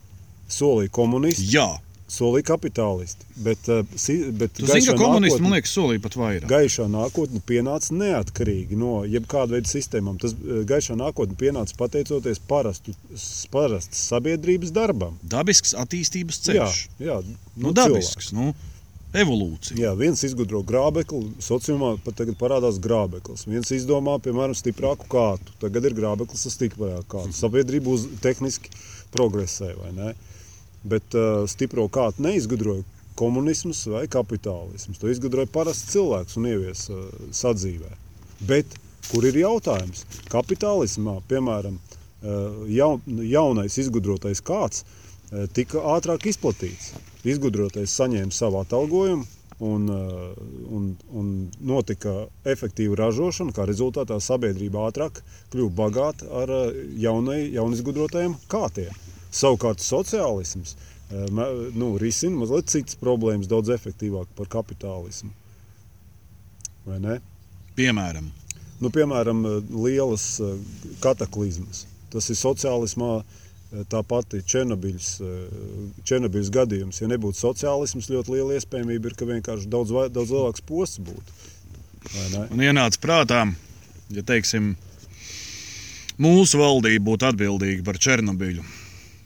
Solīja 0.51 0.91
komunisti, 0.95 1.47
Jā, 1.55 1.69
solīja 2.08 2.46
kapitālisti. 2.54 3.26
Bet, 3.44 3.68
si- 4.00 4.32
bet 4.32 4.56
zini, 4.62 4.86
ka 4.88 4.96
komunisti, 4.96 5.42
man 5.44 5.52
liekas, 5.58 5.74
solīja 5.76 6.02
pat 6.06 6.16
vairāk. 6.16 6.48
Gaišā 6.48 6.86
nākotne 6.92 7.42
pienāca 7.46 7.92
neatkarīgi 8.00 8.78
no 8.80 9.02
jebkāda 9.04 9.58
veida 9.58 9.68
sistēmām. 9.68 10.16
Tas 10.22 10.32
eh, 10.34 10.64
gaišā 10.70 10.96
nākotne 10.96 11.36
pienāca 11.36 11.76
pateicoties 11.78 12.40
parastu, 12.48 12.96
parastas 13.52 14.06
sabiedrības 14.14 14.72
darbam. 14.72 15.20
Dabisks 15.24 15.76
attīstības 15.76 16.40
Jā, 16.48 16.66
ceļš. 16.70 16.88
jā 17.04 17.20
Nu, 17.58 17.74
dabisks, 17.74 18.32
nu, 18.38 18.54
evolūcija. 19.18 19.78
Jā, 19.82 19.92
viens 19.98 20.22
izgudro 20.24 20.62
grābekli, 20.68 21.32
sociumā 21.44 21.96
pat 22.04 22.16
tagad 22.22 22.38
parādās 22.40 22.80
grābeklis. 22.84 23.46
Viens 23.50 23.72
izdomā, 23.74 24.18
piemēram, 24.22 24.56
stiprāku 24.58 25.08
kātu. 25.12 25.56
Tagad 25.64 25.86
ir 25.90 25.96
grābeklis 25.98 26.46
ar 26.46 26.54
stiprāku 26.56 27.08
kātu. 27.16 27.34
Sabiedrība 27.36 27.94
uz 27.96 28.08
tehniski 28.22 28.70
progresē, 29.12 29.74
vai 29.80 29.92
ne? 29.96 30.14
Bet 30.88 31.15
uh, 31.17 31.44
stipro 31.50 31.88
kātu 31.91 32.24
neizgudroja 32.25 32.86
komunisms 33.17 33.84
vai 33.91 34.06
kapitālisms. 34.12 35.00
To 35.01 35.10
izgudroja 35.12 35.50
parasts 35.51 35.91
cilvēks 35.94 36.38
un 36.39 36.50
ievies 36.51 36.86
uh, 36.94 37.08
sadzīvē. 37.34 37.89
Bet 38.48 38.77
kur 39.10 39.25
ir 39.27 39.39
jautājums? 39.41 40.06
Kapitālismā, 40.32 41.17
piemēram, 41.32 41.79
uh, 41.79 42.62
jaun, 42.72 43.01
jaunais 43.25 43.79
izgudrotais 43.82 44.44
kāds 44.46 44.84
uh, 44.84 45.48
tika 45.53 45.82
ātrāk 45.98 46.29
izplatīts. 46.29 46.94
Izgudrotais 47.27 47.96
saņēma 47.98 48.32
savu 48.32 48.62
atalgojumu, 48.62 49.25
un, 49.60 49.88
un, 50.70 50.84
un 51.17 51.29
notika 51.65 52.13
efektīva 52.46 53.00
ražošana, 53.01 53.56
kā 53.56 53.65
rezultātā 53.65 54.20
sabiedrība 54.22 54.86
ātrāk 54.86 55.24
kļuva 55.53 55.74
bagāta 55.82 56.29
ar 56.44 56.53
jaunai, 57.01 57.41
jaunizgudrotajiem 57.56 58.38
kātiem. 58.51 59.07
Savukārt 59.31 59.84
sociālisms 59.84 60.75
me- 61.31 61.72
nu, 61.75 61.98
risina 61.98 62.38
mazliet 62.41 62.69
citas 62.72 62.98
problēmas, 63.00 63.48
daudz 63.48 63.69
efektīvāk 63.75 64.27
par 64.36 64.50
kapitālismu. 64.51 65.31
Vai 66.88 67.00
ne? 67.00 67.19
Piemēram, 67.77 68.31
Nu, 68.77 68.91
piemēram, 68.93 69.41
lielas 69.74 70.38
eh, 70.43 70.53
kataklizmas. 71.01 71.86
Tas 72.13 72.29
ir 72.29 72.38
sociālismā 72.38 73.12
eh, 73.24 73.84
tā 73.89 74.03
pati 74.05 74.43
Černobiļas, 74.46 75.07
eh, 75.25 76.01
Černobiļas 76.05 76.51
gadījums. 76.53 77.01
Ja 77.01 77.10
nebūtu 77.10 77.41
sociālisms, 77.41 78.12
ļoti 78.13 78.36
liela 78.36 78.60
iespējamība 78.60 79.10
ir, 79.10 79.15
ka 79.17 79.29
vienkārši 79.29 79.69
daudz, 79.74 79.96
daudz 80.13 80.34
lielāks 80.34 80.65
posts 80.65 81.01
būtu. 81.01 81.38
Man 82.53 82.62
ienāca 82.63 83.01
prātā, 83.03 83.39
ja 84.13 84.24
teiksim, 84.24 84.75
mūsu 86.22 86.62
valdība 86.62 87.10
būtu 87.10 87.31
atbildīga 87.31 87.84
par 87.84 87.98
Černobiļu. 87.98 88.62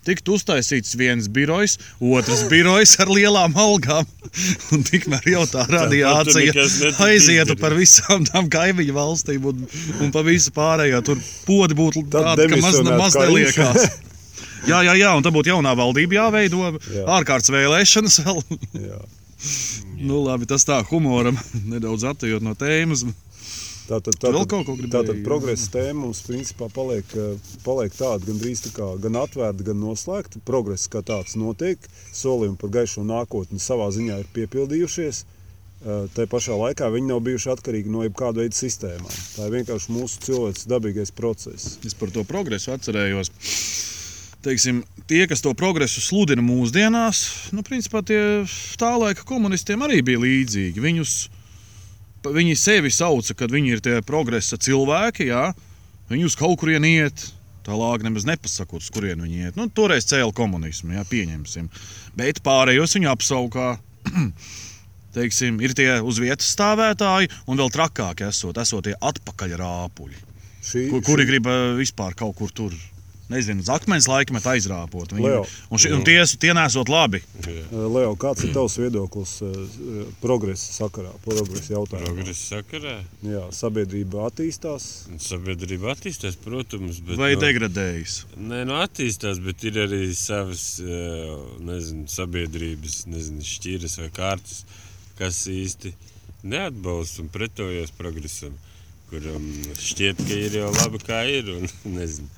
Tiktu 0.02 0.34
uztaisīts 0.34 0.96
viens 0.98 1.28
birojs, 1.30 1.76
otrs 2.02 2.48
birojs 2.50 2.96
ar 3.04 3.12
lielām 3.14 3.54
algām. 3.60 4.08
Un 4.74 4.86
tikmēr 4.88 5.28
jau 5.30 5.44
tā 5.52 5.68
radiācija 5.70 6.66
aizietu 7.06 7.58
par 7.62 7.76
visām 7.78 8.26
tām 8.26 8.50
kaimiņu 8.52 8.96
valstīm 8.98 9.46
un, 9.52 9.68
un 10.02 10.14
pa 10.14 10.24
visu 10.26 10.54
pārējo. 10.56 11.04
Tur 11.06 11.22
podi 11.46 11.78
būtu 11.78 12.08
tādi, 12.14 12.50
ka 12.50 12.62
maz, 12.64 12.82
maz 12.90 13.20
neliekās. 13.22 13.92
Jā, 14.62 14.84
jā, 14.86 14.94
jā, 14.94 15.10
un 15.18 15.24
tad 15.26 15.34
būtu 15.34 15.50
jaunā 15.50 15.72
valdība 15.74 16.20
jāveido, 16.20 16.68
Jā. 16.94 17.06
ārkārtas 17.18 17.50
vēlēšanas 17.50 18.20
vēl. 18.28 18.44
Jā. 18.78 19.00
Nu, 20.02 20.24
labi, 20.26 20.48
tas 20.50 20.64
tā 20.66 20.80
humoram 20.90 21.38
nedaudz 21.70 22.08
atejot 22.10 22.42
no 22.42 22.56
tēmas. 22.58 23.04
Tātad, 23.92 24.16
tātad, 24.22 24.48
gribēji? 24.48 24.92
tātad 24.94 25.20
progresa 25.26 25.68
tēma 25.74 26.06
mums 26.06 26.22
principā 26.24 26.70
paliek, 26.72 27.12
eh, 27.18 27.52
paliek 27.66 27.92
tāda 27.98 28.24
gandrīz 28.30 28.64
tā 28.64 28.72
kā 28.76 28.88
gan 29.04 29.20
atvērta, 29.20 29.66
gan 29.68 29.82
noslēgta. 29.84 30.40
Progress 30.48 30.88
kā 30.88 31.02
tāds 31.04 31.36
notiek, 31.36 31.84
solījumi 32.16 32.60
par 32.62 32.72
gaišo 32.78 33.04
nākotni 33.04 33.60
savā 33.60 33.90
ziņā 33.92 34.22
ir 34.24 34.32
piepildījušies. 34.38 35.24
Eh, 35.82 36.08
Tā 36.14 36.28
pašā 36.30 36.54
laikā 36.54 36.88
viņi 36.94 37.08
nav 37.10 37.20
bijuši 37.26 37.52
atkarīgi 37.56 37.90
no 37.90 38.06
jebkāda 38.06 38.44
veida 38.44 38.54
sistēmām. 38.54 39.12
Tā 39.36 39.50
ir 39.50 39.56
vienkārši 39.58 39.90
mūsu 39.90 40.22
cilvēks 40.28 40.68
dabīgais 40.70 41.12
process. 41.12 41.78
Es 41.84 41.98
par 41.98 42.12
to 42.14 42.24
progresu 42.24 42.72
atcerējos. 42.72 43.32
Teiksim, 44.42 44.84
tie, 45.06 45.28
kas 45.28 45.42
to 45.42 45.54
progresu 45.54 46.02
sludina 46.02 46.42
mūsdienās, 46.42 47.52
nu, 47.54 47.62
principā 47.62 48.02
tie 48.06 48.46
tā 48.78 48.94
laika 48.98 49.26
komunistiem 49.26 49.82
arī 49.86 50.00
bija 50.06 50.22
līdzīgi. 50.22 50.82
Viņus, 50.82 51.30
viņi 52.26 52.56
sevi 52.60 52.92
sauca, 52.94 53.36
kad 53.38 53.54
viņi 53.54 53.76
ir 53.76 53.84
tie 53.84 54.00
progresa 54.06 54.60
cilvēki. 54.62 55.30
Jā. 55.32 55.52
Viņi 56.12 56.28
uz 56.28 56.36
kaut 56.38 56.60
kurien 56.62 56.86
iet. 56.86 57.30
Tā 57.62 57.76
lāga 57.78 58.08
nemaz 58.08 58.26
nepasakot, 58.26 58.84
kurien 58.94 59.22
viņi 59.22 59.46
iet. 59.46 59.58
Nu, 59.60 59.68
toreiz 59.70 60.08
cēla 60.10 60.34
komunismu, 60.34 60.96
jā, 60.98 61.06
pieņemsim. 61.06 61.70
Bet 62.18 62.42
pārējos 62.46 62.98
viņi 62.98 63.10
apsaukā. 63.12 63.76
Teiksim, 65.16 65.60
ir 65.62 65.76
tie 65.76 65.90
uz 66.00 66.22
vietas 66.24 66.50
stāvētāji, 66.56 67.30
un 67.52 67.60
vēl 67.60 67.70
trakāki 67.74 68.26
esot, 68.30 68.58
esot 68.62 68.88
tie 68.88 68.96
atpakaļrāpuļi. 68.96 70.22
Šī, 70.62 70.86
Kur, 70.94 71.04
kuri 71.04 71.26
grib 71.28 71.50
ā, 71.50 71.58
vispār 71.78 72.16
kaut 72.18 72.38
kur 72.38 72.54
tur, 72.56 72.74
nezinu, 73.32 73.64
uz 73.64 73.70
akmens 73.74 74.08
laikmetu 74.12 74.52
aizrāpot. 74.52 75.14
Viņi, 75.16 75.26
Leo. 75.26 75.46
un, 75.72 75.80
ši, 75.82 75.92
un 75.96 76.04
tie, 76.08 76.20
tie 76.42 76.54
nesot 76.58 76.92
labi. 76.92 77.22
Leo, 77.72 78.12
kāds 78.20 78.44
ir 78.46 78.52
tavs 78.56 78.76
viedoklis 78.82 79.34
progresa 80.22 80.76
sakarā, 80.82 81.12
progresa 81.26 81.74
jautājumā? 81.78 82.06
Progresa 82.12 82.58
sakarā 82.58 82.96
Jā, 83.26 83.44
sabiedrība 83.56 84.28
attīstās. 84.30 84.88
sabiedrība 85.22 85.94
attīstās, 85.96 86.38
protams. 86.44 87.00
Bet, 87.02 87.18
Vai 87.22 87.34
no- 87.36 87.42
degradējis? 87.46 88.18
Nē, 88.38 88.62
nu 88.70 88.78
attīstās, 88.82 89.40
bet 89.44 89.64
ir 89.72 89.82
arī 89.88 90.04
savas 90.18 90.66
nezinu, 91.62 92.08
sabiedrības 92.12 93.06
nezinu, 93.12 93.44
šķiras 93.46 93.98
vai 94.02 94.10
kārtas, 94.16 94.64
kas 95.20 95.44
īsti 95.52 95.94
neatbalsta 96.44 97.22
un 97.22 97.30
pretojas 97.34 97.92
progresam, 97.94 98.54
kuram 99.12 99.44
šķiet, 99.78 100.22
ka 100.26 100.38
ir 100.48 100.56
jau 100.62 100.70
labi, 100.74 101.02
kā 101.06 101.22
ir. 101.30 101.52
Un, 101.58 101.68
nezinu, 102.00 102.30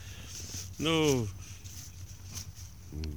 nu, 0.83 0.95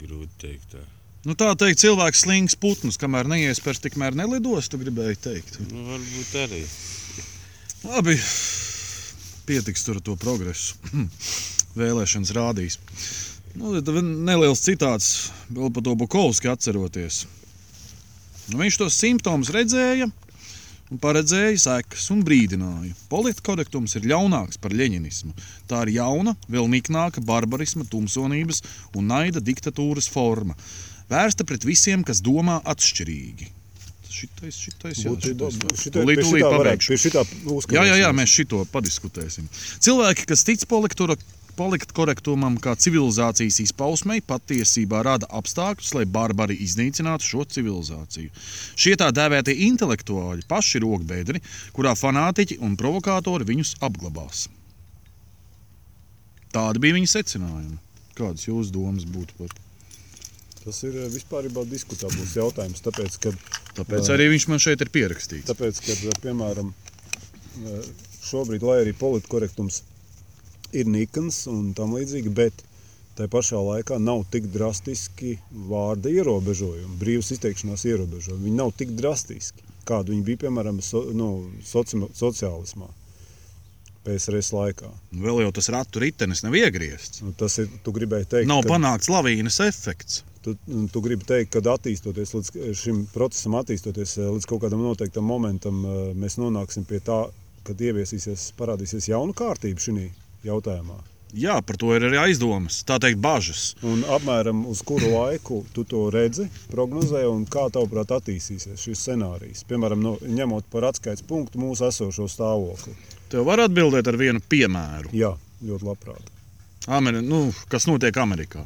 grūti 0.01 0.33
teikt. 0.43 0.77
Tā. 0.77 0.85
Nu, 1.27 1.35
tā 1.35 1.49
teikt, 1.59 1.81
cilvēks 1.83 2.23
slings 2.23 2.55
putnus, 2.63 2.99
kamēr 3.03 3.27
neiespērs, 3.31 3.83
tikmēr 3.83 4.15
nelidos, 4.15 4.69
tu 4.71 4.79
gribēji 4.79 5.19
teikt. 5.25 5.59
Nu, 5.73 5.83
varbūt 5.91 6.37
arī. 6.45 6.63
Labi, 7.87 8.15
pietiks 9.49 9.83
tur 9.87 9.99
ar 9.99 10.05
to 10.07 10.15
progresu. 10.21 10.79
Vēlēšanas 11.81 12.35
rādīs. 12.37 12.79
Nu, 13.57 13.73
neliels 13.75 14.63
citāts 14.63 15.33
vēl 15.49 15.73
par 15.73 15.85
to 15.87 15.97
Bukovski 15.99 16.51
atceroties. 16.53 17.25
Nu, 18.53 18.61
viņš 18.61 18.79
tos 18.79 18.99
simptomus 19.01 19.51
redzēja 19.55 20.07
un 20.91 21.01
paredzēja 21.03 21.59
sekas 21.65 22.07
un 22.15 22.23
brīdināja. 22.27 22.95
Politkorektums 23.11 23.97
ir 23.99 24.09
ļaunāks 24.13 24.61
par 24.63 24.75
leņķismu. 24.77 25.35
Tā 25.71 25.83
ir 25.87 25.97
jauna, 25.99 26.37
vēl 26.53 26.71
niknāka 26.73 27.23
barbarisma, 27.25 27.87
tumsonības 27.91 28.63
un 28.97 29.11
naida 29.11 29.43
diktatūras 29.43 30.09
forma, 30.13 30.57
vērsta 31.11 31.47
pret 31.49 31.67
visiem, 31.67 32.07
kas 32.07 32.23
domā 32.25 32.61
atšķirīgi. 32.65 33.53
Šitais, 34.17 34.57
šitais, 34.57 35.01
jā, 35.05 35.11
šitais, 35.21 35.57
Tūlīt, 35.93 36.23
tūlīt 36.25 36.45
pabeigšu. 36.47 36.97
Jā, 37.75 37.83
jā, 37.85 37.97
jā, 38.01 38.13
mēs 38.17 38.33
šito 38.33 38.63
padiskutēsim. 38.73 39.45
Cilvēki, 39.85 40.25
kas 40.31 40.47
tic 40.49 40.63
politiktura- 41.57 41.97
politkorektumam 41.97 42.59
kā 42.61 42.75
civilizācijas 42.77 43.61
izpausmei, 43.65 44.21
patiesībā 44.21 45.03
rada 45.03 45.27
apstākļus, 45.31 45.95
lai 45.95 46.05
barbari 46.05 46.57
iznīcinātu 46.61 47.25
šo 47.25 47.45
civilizāciju. 47.45 48.31
Šie 48.77 48.97
tā 48.97 49.11
dēvētie 49.11 49.57
intelektuāļi 49.69 50.47
paši 50.49 50.79
ir 50.79 50.87
rokbēdri, 50.87 51.43
kurā 51.73 51.95
fanātiķi 51.97 52.59
un 52.61 52.77
provokātori 52.77 53.45
viņus 53.49 53.77
apglabās. 53.81 54.49
Tādi 56.53 56.79
bija 56.79 56.95
viņa 56.95 57.11
secinājumi. 57.17 57.79
Kādas 58.17 58.47
jūsu 58.47 58.73
domas 58.73 59.05
būtu 59.05 59.35
par 59.39 59.49
to? 59.49 59.63
Tas 60.65 60.83
ir 60.83 60.97
eh, 60.97 61.09
vispār 61.09 61.49
diskutabls 61.71 62.37
jautājums. 62.37 62.83
Tāpēc, 62.83 63.19
kad, 63.21 63.35
Tāpēc 63.77 64.09
Jā. 64.09 64.15
arī 64.15 64.31
viņš 64.33 64.49
man 64.49 64.59
šeit 64.59 64.81
ir 64.81 64.91
pierakstīts. 64.91 65.47
tāpēc, 65.51 65.81
kad 65.85 65.99
eh, 66.07 66.17
piemēram, 66.23 66.73
eh, 66.73 67.91
šobrīd, 68.25 68.63
lai 68.63 68.81
arī 68.85 68.95
politkorektums 68.97 69.83
ir 69.83 69.96
nikns 70.75 71.47
un 71.51 71.73
tam 71.75 71.95
līdzīgi, 71.97 72.33
bet 72.35 72.65
tā 73.17 73.29
pašā 73.33 73.57
laikā 73.57 73.99
nav 74.03 74.25
tik 74.31 74.49
drastiski 74.53 75.39
vārda 75.71 76.11
ierobežojumi, 76.13 76.99
brīvas 77.01 77.31
izteikšanās 77.37 77.85
ierobežojumi. 77.89 78.45
Viņi 78.45 78.57
nav 78.59 78.73
tik 78.77 78.93
drastiski, 78.99 79.63
kādi 79.89 80.13
viņi 80.13 80.25
bija 80.27 80.43
piemēram 80.47 80.83
so, 80.85 81.05
nu, 81.17 81.31
soci, 81.65 81.97
sociālismā. 82.19 82.89
PSRS 84.07 84.53
laikā. 84.55 84.87
Vēl 85.19 85.41
jau 85.43 85.49
tas 85.57 85.67
ratu 85.75 85.99
ritenis 85.99 86.45
nav 86.47 86.55
iegriezts. 86.55 87.25
Nu, 87.27 87.33
Tas 87.35 87.57
ir, 87.59 87.67
tu 87.83 87.91
gribēji 87.91 88.29
teikt, 88.31 88.47
Nav 88.47 88.63
ka- 88.63 88.77
panākts 88.77 89.09
lavīnas 89.11 89.57
efekts. 89.65 90.21
Tu, 90.47 90.53
tu 90.93 91.01
gribi 91.03 91.27
teikt, 91.27 91.51
ka 91.57 91.63
attīstoties 91.73 92.31
līdz 92.37 92.53
šim 92.79 93.01
procesam, 93.11 93.57
attīstoties 93.59 94.13
eh, 94.21 94.29
līdz 94.31 94.47
kaut 94.47 94.63
kādam 94.63 94.85
noteiktam 94.87 95.27
momentam, 95.27 95.81
eh, 95.83 96.13
mēs 96.15 96.39
nonāksim 96.39 96.87
pie 96.87 97.01
tā, 97.03 97.25
kad 97.67 97.83
ieviesīsies, 97.83 98.53
parādīsies 98.55 99.09
jauna 99.11 99.35
kārtība 99.35 99.83
šajā 99.83 100.07
jautājumā. 100.47 100.99
Jā, 101.37 101.59
par 101.67 101.77
to 101.77 101.91
ir 101.93 102.05
arī 102.07 102.21
aizdomas, 102.23 102.79
tā 102.87 102.97
teikt, 103.03 103.19
bažas. 103.21 103.75
Un 103.85 104.05
apmēram 104.15 104.63
uz 104.71 104.81
kuru 104.87 105.11
laiku 105.11 105.65
tu 105.75 105.83
to 105.85 106.07
redzi, 106.15 106.47
prognozē, 106.71 107.25
un 107.29 107.43
kā 107.51 107.67
tavuprāt 107.75 108.15
attīstīsies 108.15 108.81
šis 108.81 109.03
scenārijs? 109.03 109.67
Piemēram, 109.69 110.01
no, 110.01 110.15
ņemot 110.23 110.71
par 110.73 110.87
atskaites 110.93 111.27
punktu 111.27 111.61
mūsu 111.61 111.89
esošo 111.91 112.29
stāvokli. 112.31 112.95
Tev 113.33 113.45
var 113.51 113.67
atbildēt 113.67 114.07
ar 114.07 114.17
vienu 114.21 114.41
piemēru, 114.41 115.13
Jā, 115.13 115.35
ļoti 115.67 115.91
labprāt. 115.91 116.33
Ameri 116.87 117.21
nu, 117.27 117.51
kas 117.69 117.89
notiek 117.91 118.17
Amerikā. 118.23 118.63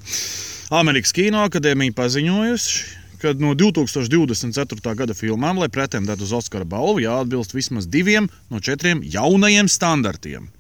Amerikas 0.77 1.17
Kino 1.17 1.41
akadēmija 1.49 1.97
paziņojusi, 1.97 2.85
ka 3.21 3.33
no 3.41 3.57
2024. 3.59 4.95
gada 4.97 5.17
filmām, 5.17 5.59
lai 5.59 5.73
pretendētu 5.73 6.29
uz 6.29 6.37
Oskara 6.37 6.69
balvu, 6.69 7.01
jāatbilst 7.03 7.57
vismaz 7.57 7.89
diviem 7.89 8.29
no 8.53 8.61
četriem 8.61 9.03
jaunajiem 9.03 9.69
standartiem. 9.69 10.53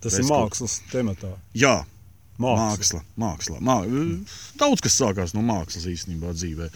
Tas 0.00 0.16
Redz, 0.16 0.24
ir 0.24 0.30
mākslas 0.32 0.76
tematā. 0.90 1.32
Jā, 1.56 1.80
Māksla. 2.40 3.02
māksla. 3.20 3.58
māksla. 3.58 3.58
Mā... 3.60 3.80
Daudz 4.60 4.80
kas 4.84 4.96
sākās 4.96 5.34
no 5.36 5.42
mākslas 5.44 5.84
īstenībā 5.90 6.32
dzīvē. 6.32 6.70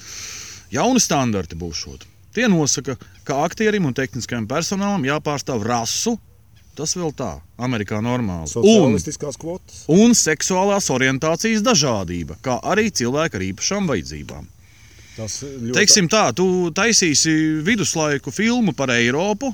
Jauni 0.75 1.01
standarti 1.01 1.57
būs 1.57 1.85
šādi. 1.87 2.11
Tie 2.35 2.49
nosaka, 2.51 2.99
ka 3.25 3.45
aktierim 3.47 3.87
un 3.89 3.95
tehniskajam 3.97 4.49
personālam 4.51 5.07
jāpārstāv 5.07 5.65
rasu. 5.65 6.19
Tas 6.75 6.97
vēl 6.99 7.13
tā, 7.15 7.37
Amerikā 7.63 8.01
normāli. 8.03 8.51
Un, 8.59 8.97
kvotas. 9.39 9.85
un 9.87 10.17
seksuālās 10.19 10.91
orientācijas 10.91 11.63
dažādība, 11.63 12.35
kā 12.43 12.59
arī 12.67 12.89
cilvēka 12.91 13.39
ar 13.39 13.45
īpašām 13.47 13.87
vajadzībām. 13.87 14.49
Tas 15.15 15.37
ļoti 15.47 15.77
Teiksim 15.77 16.11
tā, 16.11 16.25
tu 16.35 16.73
taisīsi 16.75 17.63
viduslaiku 17.63 18.35
filmu 18.35 18.75
par 18.75 18.91
Eiropu. 18.91 19.53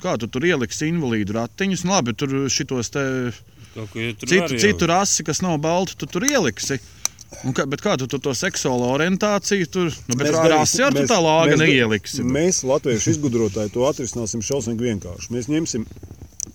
Kā 0.00 0.16
tu 0.20 0.28
tur 0.32 0.46
ieliksi 0.48 0.88
invalīdu 0.88 1.34
ratiņus? 1.36 1.84
Nu, 1.84 1.92
labi, 1.96 2.14
tur 2.16 2.32
šitos 2.52 2.88
te 2.94 3.02
Kaut 3.74 3.90
ko 3.92 4.00
jau 4.02 4.14
tur 4.18 4.30
citu, 4.32 4.56
citu 4.58 4.88
rasi, 4.90 5.24
kas 5.26 5.42
nav 5.44 5.58
balti, 5.62 5.94
tu 6.00 6.08
tur 6.10 6.24
ieliksi. 6.26 6.80
Un 7.46 7.54
kā, 7.54 7.62
bet 7.70 7.82
kā 7.84 7.92
tu 8.00 8.08
tur 8.10 8.18
to 8.18 8.32
seksuālo 8.34 8.88
orientāciju 8.96 9.68
tur? 9.70 9.92
Nu, 10.10 10.16
rasi 10.50 10.82
ar 10.82 10.90
tu 10.96 11.04
mēs- 11.04 11.10
tā 11.12 11.18
lāga 11.22 11.52
mēs 11.52 11.60
neieliksi. 11.62 12.24
Mēs, 12.26 12.64
latviešu 12.66 13.12
izgudrotāji, 13.14 13.70
to 13.76 13.86
atrisināsim 13.86 14.42
šausmīgi 14.42 14.88
vienkārši. 14.88 15.30
Mēs 15.30 15.46
ņemsim 15.52 15.86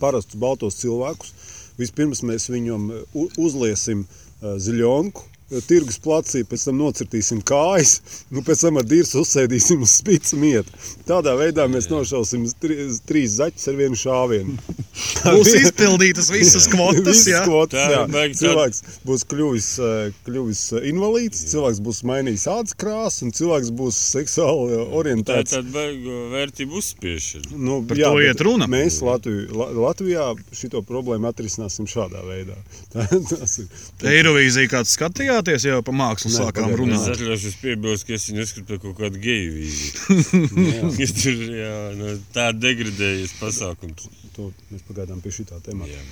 parastus 0.02 0.36
baltos 0.36 0.76
cilvēkus. 0.82 1.32
Vispirms 1.80 2.22
mēs 2.28 2.50
viņam 2.52 2.90
uzliesim 3.38 4.04
uh, 4.08 4.58
ziļonku. 4.60 5.24
Uh, 5.52 5.62
Tirgus 5.68 6.00
placī, 6.04 6.44
pēc 6.48 6.68
tam 6.70 6.80
nocirtīsim 6.82 7.42
kājas, 7.46 8.00
nu, 8.34 8.44
pēc 8.46 8.66
tam 8.68 8.82
ar 8.82 8.88
dīrsu 8.90 9.24
uzsēdīsim 9.24 9.84
uz 9.86 9.98
spīdus 10.02 10.36
mietu. 10.40 10.84
Tādā 11.08 11.36
veidā 11.40 11.68
mēs 11.72 11.90
nošausim 11.92 12.48
tri, 12.62 12.80
trīs 13.08 13.38
zaķus 13.40 13.70
ar 13.72 13.80
vienu 13.80 14.00
šāvienu. 14.00 14.58
Būs 15.26 15.52
izpildītas 15.60 16.30
visas 16.34 16.70
kvotas. 16.72 17.04
Visas 17.16 17.28
jā. 17.30 17.42
kvotas, 17.46 17.82
jā. 17.92 18.04
baigi 18.12 18.38
Cilvēks 18.40 18.82
būs 19.06 19.24
kļuvis, 19.32 19.68
eh, 19.84 20.16
kļuvis 20.28 20.62
eh, 20.76 20.88
invalīds, 20.92 21.42
cilvēks 21.52 21.82
būs 21.86 22.02
mainījis 22.08 22.46
ādas 22.52 22.78
krāsu 22.80 23.28
un 23.28 23.34
cilvēks 23.36 23.72
būs 23.76 24.00
seksuāli 24.16 24.66
eh, 24.70 24.76
Tā 24.76 24.86
ir 24.86 24.96
orientēts. 25.00 25.56
tāda 25.56 25.74
baigo 25.74 26.20
vērtību 26.34 26.80
uzspiešana. 26.82 27.52
Nu, 27.56 27.80
Par 27.88 28.00
to 28.00 28.12
bet 28.18 28.30
iet 28.30 28.44
runa. 28.46 28.70
Mēs 28.72 29.02
Latviju, 29.06 29.48
La, 29.56 29.70
Latvijā 29.88 30.28
šo 30.56 30.82
problēmu 30.86 31.30
atrisināsim 31.30 31.90
šādā 31.90 32.24
veidā. 32.28 32.58
Tā, 32.94 33.08
tas 33.32 33.58
ir. 33.64 33.70
Eirovīzija 34.16 34.72
kāds 34.72 34.96
skatījāties 35.36 35.66
jau 35.68 35.82
pa 35.84 35.94
mākslu 35.96 36.30
Nē, 36.32 36.38
sākām 36.40 36.70
pagaid, 36.70 36.76
Es 36.76 36.80
runāt. 36.80 37.08
atļaušos 37.16 37.56
piebilst, 37.62 38.06
ka 38.08 38.14
es 38.16 38.28
viņu 38.30 38.44
uzskatu 38.46 38.66
par 38.70 38.80
kaut 38.84 38.98
kādu 39.00 39.22
geju 39.24 39.56
vīziju. 39.56 40.92
Es 41.06 41.14
tur 41.18 41.42
jā, 41.52 41.74
nu, 42.00 42.14
tā 42.36 42.52
degradējies 42.56 43.36
pasākums. 43.40 44.08
To 44.36 44.52
mēs 44.72 44.86
pagaidām 44.88 45.22
pie 45.24 45.32
šī 45.36 45.48
temata 45.50 45.92
Jā. 45.92 46.04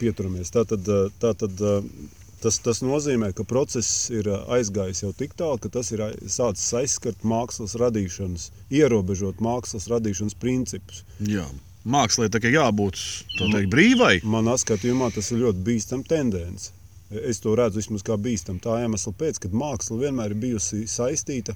pieturamies. 0.00 0.52
Tātad, 0.54 0.86
eh, 0.86 1.10
tātad, 1.22 1.58
eh, 1.58 1.88
tas, 2.42 2.58
tas 2.58 2.82
nozīmē, 2.82 3.32
ka 3.34 3.44
process 3.44 4.10
ir 4.10 4.28
eh, 4.28 4.38
aizgājis 4.58 5.02
jau 5.04 5.12
tik 5.12 5.34
tālu, 5.38 5.58
ka 5.60 5.68
tas 5.68 5.90
ir 5.92 6.04
sācis 6.26 6.70
aizskart 6.78 7.22
mākslas 7.24 7.76
radīšanas, 7.80 8.50
ierobežot 8.70 9.42
mākslas 9.42 9.88
radīšanas 9.90 10.38
principus. 10.38 11.04
Jā. 11.20 11.46
Mākslā 11.84 12.30
tā 12.32 12.40
kā 12.40 12.48
jābūt 12.48 12.96
tā 13.36 13.50
teikt, 13.52 13.68
brīvai. 13.74 14.22
Manā 14.24 14.54
skatījumā 14.56 15.10
tas 15.12 15.28
ir 15.34 15.42
ļoti 15.42 15.66
bīstams 15.66 16.08
tendence. 16.08 16.70
Es 17.10 17.38
to 17.44 17.52
redzu 17.54 17.78
vismaz 17.78 18.02
kā 18.06 18.16
bīstamu. 18.18 18.62
Tā 18.64 18.78
iemesla 18.82 19.12
pēc, 19.18 19.38
ka 19.42 19.50
māksla 19.52 19.98
vienmēr 20.00 20.32
ir 20.32 20.40
bijusi 20.40 20.86
saistīta 20.88 21.54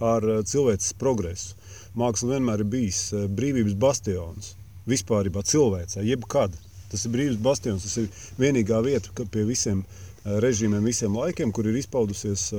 ar 0.00 0.24
eh, 0.28 0.42
cilvēces 0.46 0.94
progresu. 1.00 1.56
Māksla 1.98 2.36
vienmēr 2.36 2.62
ir 2.64 2.70
bijis 2.70 3.00
eh, 3.12 3.26
brīvības 3.28 3.74
bastions. 3.80 4.54
Vispār 4.86 5.26
cilvēcei, 5.42 6.06
jebkad. 6.06 6.54
Tas 6.92 7.04
ir 7.04 7.10
brīvības 7.16 7.40
bastions. 7.42 7.82
Tas 7.82 7.96
ir 7.98 8.10
vienīgā 8.38 8.78
vieta, 8.86 9.10
ka 9.18 9.26
pie 9.28 9.42
visiem 9.48 9.82
eh, 9.82 10.36
režīmiem, 10.44 10.84
visiem 10.86 11.16
laikiem, 11.18 11.52
kur 11.52 11.66
ir 11.66 11.76
izpaudusies 11.82 12.52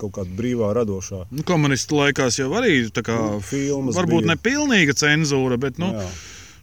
kaut 0.00 0.16
kāda 0.16 0.32
brīvā, 0.38 0.72
radošā 0.76 1.26
Nu, 1.30 1.44
Komunistu 1.46 2.00
laikās 2.00 2.40
jau 2.40 2.48
arī 2.56 2.88
tā 2.90 3.04
kā, 3.06 3.18
Nu, 3.36 3.44
filmas 3.44 3.96
varbūt 4.00 4.24
bija. 4.24 4.32
ne 4.32 4.36
pilnīga 4.40 4.96
cenzūra, 4.96 5.60
bet, 5.60 5.78
nu, 5.82 5.92
Jā. 5.92 6.08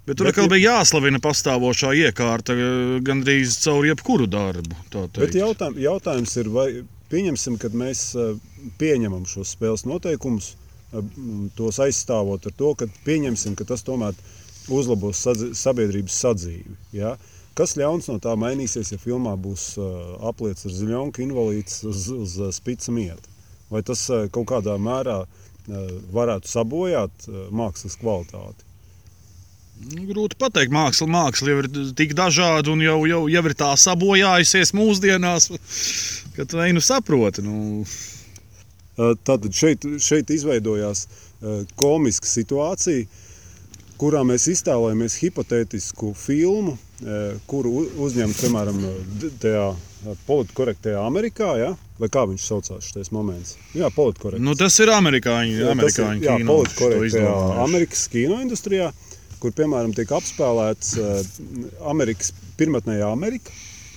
Bet 0.05 0.17
tur 0.19 0.29
atkal 0.29 0.49
bija 0.51 0.73
jāslavina 0.77 1.19
pastāvošā 1.23 1.93
iekārta 2.07 2.55
eh, 2.55 2.71
gandrīz 3.05 3.57
caur 3.63 3.85
jebkuru 3.87 4.27
darbu. 4.27 4.75
Bet 4.91 5.15
teikt. 5.17 5.37
jautājum, 5.39 5.77
jautājums 5.83 6.35
ir, 6.41 6.49
vai 6.53 6.67
pieņemsim, 7.13 7.59
ka 7.61 7.71
mēs 7.77 8.05
eh, 8.19 8.33
pieņemam 8.81 9.27
šos 9.29 9.53
spēles 9.55 9.85
noteikumus, 9.89 10.53
eh, 10.91 11.13
tos 11.59 11.79
aizstāvot 11.83 12.49
ar 12.49 12.57
to, 12.57 12.73
ka 12.79 12.89
pieņemsim, 13.07 13.55
ka 13.59 13.67
tas 13.69 13.85
tomēr 13.87 14.17
uzlabos 14.71 15.21
sadzi- 15.23 15.53
sabiedrības 15.59 16.19
sadzīvi. 16.25 16.75
Ja? 16.95 17.15
Kas 17.53 17.75
ļauns 17.77 18.09
no 18.09 18.17
tā 18.19 18.33
mainīsies, 18.39 18.91
ja 18.95 18.97
filmā 18.97 19.35
būs 19.37 19.75
apliets 20.25 20.65
ar 20.65 20.73
ziļonku 20.73 21.21
invalīds 21.21 21.83
uz, 21.85 22.07
uz 22.09 22.39
spica 22.55 22.95
mieta? 22.95 23.29
Vai 23.69 23.83
tas 23.85 24.07
kaut 24.33 24.47
kādā 24.49 24.73
mērā 24.81 25.19
varētu 26.15 26.49
sabojāt 26.49 27.27
mākslas 27.53 27.99
kvalitāti? 28.01 28.65
Nu, 29.83 30.03
Grūti 30.07 30.37
pateikt, 30.39 30.71
māksla, 30.71 31.07
māksla 31.11 31.49
jau 31.51 31.61
ir 31.63 31.67
tik 31.97 32.13
dažāda 32.15 32.71
un 32.71 32.81
jau, 32.85 32.99
jau, 33.09 33.23
jau 33.31 33.43
ir 33.49 33.55
tā 33.59 33.71
sabojājusies 33.81 34.71
mūsdienās, 34.77 35.49
ka 36.37 36.45
tu 36.45 36.59
neinu 36.61 36.81
saproti. 36.83 37.43
Nu, 37.45 37.83
Tātad 38.93 39.49
šeit, 39.57 39.81
šeit 39.97 40.29
izveidojās 40.29 41.07
komiska 41.81 42.29
situācija, 42.29 43.07
kurā 43.97 44.21
mēs 44.27 44.45
iztēlojamies 44.53 45.15
hipotētisku 45.23 46.11
filmu, 46.17 46.75
kuru 47.49 47.71
u- 47.81 47.87
uzņem, 48.05 48.35
piemēram, 48.37 48.77
tajā 49.41 49.65
politkorektajā 50.27 51.01
Amerikā, 51.07 51.49
ja? 51.57 51.71
vai 51.99 52.09
kā 52.13 52.23
viņš 52.29 52.45
saucās 52.51 52.91
šis 52.93 53.09
moments? 53.15 53.55
Jā, 53.73 53.89
politkorekts. 53.95 54.43
nu, 54.45 54.53
tas 54.59 54.77
ir 54.83 54.91
amerikāņu, 54.93 55.57
Jā, 55.57 55.73
tas 55.81 55.97
ir, 55.97 56.05
amerikāņu 56.05 56.27
jā, 56.29 56.37
kino. 56.37 56.53
politkorektajā 56.53 57.09
izdomājuši. 57.09 57.59
Amerikas 57.65 58.05
kino 58.13 58.39
industrijā, 58.45 58.91
kur, 59.43 59.53
piemēram, 59.55 59.93
tiek 59.95 60.11
apspēlēts 60.15 60.95
uh, 60.97 61.31
Amerikas 61.91 62.31
pirmotnējā 62.59 63.09
Amerika, 63.11 63.51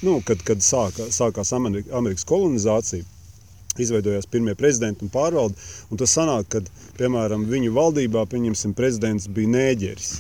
nu, 0.07 0.19
kad, 0.27 0.43
kad 0.47 0.65
sāka, 0.65 1.07
sākās 1.15 1.55
Amerika, 1.57 1.95
Amerikas 1.97 2.27
kolonizācija. 2.29 3.07
Izveidojās 3.77 4.25
pirmie 4.33 4.55
prezidenti 4.57 5.05
un 5.05 5.11
pārvalde. 5.13 5.59
Un 5.93 6.01
tas 6.01 6.15
sanāk, 6.17 6.49
ka, 6.55 6.63
piemēram, 6.97 7.45
viņu 7.51 7.75
valdībā, 7.77 8.23
pieņemsim, 8.33 8.73
prezidents 8.77 9.29
bija 9.29 9.53
nēģeris. 9.53 10.15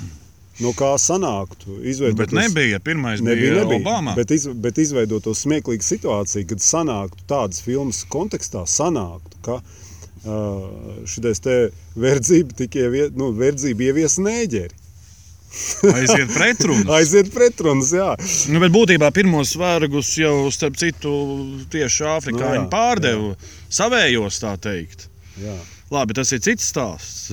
No 0.60 0.72
kā 0.76 0.94
sanāktu? 1.00 1.78
Bet 2.16 2.32
nebija. 2.36 2.80
Pirmais 2.84 3.20
Nebija, 3.24 3.52
bija 3.52 3.64
nebija. 3.64 3.80
Obama. 3.80 4.14
Bet, 4.16 4.32
iz, 4.32 4.46
bet 4.48 4.78
izveidot 4.80 5.24
to 5.24 5.34
smieklīgu 5.36 5.84
situāciju, 5.84 6.46
kad 6.52 6.64
sanāktu 6.64 7.26
tādas 7.28 7.60
filmas 7.64 8.02
kontekstā, 8.12 8.64
sanāktu, 8.68 9.40
ka 9.44 9.58
uh, 9.60 11.04
šis 11.08 11.44
te 11.44 11.58
verdzība 12.00 12.56
tikai 12.62 12.86
ievie, 12.86 13.06
nu, 13.16 13.32
verdzība 13.36 13.90
ievies 13.90 14.16
nēģeri. 14.20 14.85
Aiziet 15.92 16.32
pretrunā. 16.34 16.88
Aiziet 16.98 17.30
pretrunas, 17.34 17.92
jā. 17.96 18.10
Nu, 18.52 18.60
bet 18.62 18.74
būtībā 18.74 19.08
pirmos 19.16 19.54
vergus 19.60 20.12
jau, 20.20 20.50
starp 20.54 20.76
citu, 20.80 21.12
tieši 21.72 22.04
afrikāņi 22.16 22.64
Nu, 22.64 22.68
pārdeva 22.72 23.32
savējos, 23.72 24.42
tā 24.42 24.56
teikt. 24.60 25.08
jā. 25.42 25.56
Labi, 25.94 26.16
tas 26.18 26.32
ir 26.34 26.40
cits 26.42 26.66
stāsts. 26.72 27.30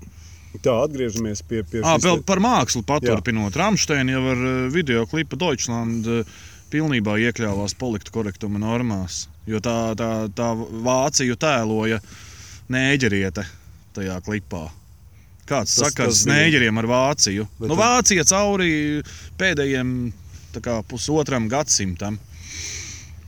Tā, 0.64 0.72
atgriežamies 0.86 1.42
pie, 1.44 1.58
À, 1.82 1.96
šīs 1.98 2.04
vēl 2.06 2.20
par 2.24 2.40
mākslu 2.40 2.80
paturpinot. 2.86 3.56
Rāmsteina 3.58 4.14
jau 4.14 4.22
ar 4.32 4.38
eh, 4.40 4.54
video 4.72 5.02
klipu 5.10 5.36
Deutschland 5.36 6.06
eh, 6.08 6.36
pilnībā 6.72 7.18
iekļāvās 7.26 7.74
politkorektuma 7.76 8.62
normās. 8.62 9.26
Jo 9.46 9.60
tā, 9.62 9.92
tā, 9.98 10.08
tā 10.32 10.48
Vāciju 10.56 11.36
tēloja 11.38 12.00
nēģeriete 12.72 13.44
tajā 13.98 14.16
klipā. 14.26 14.64
Kāds 15.46 15.74
Tas- 15.76 15.92
sakars 15.92 15.96
tas 15.96 16.22
tas 16.22 16.24
bija- 16.26 16.36
nēģeriem 16.36 16.78
ar 16.78 16.86
Vāciju? 16.90 17.48
Bet 17.60 17.68
Nu, 17.70 17.76
Vācija 17.78 18.24
cauri 18.26 19.02
pēdējiem 19.38 20.12
tā 20.56 20.60
kā, 20.60 20.82
pusotram 20.84 21.48
gadsimtam. 21.48 22.18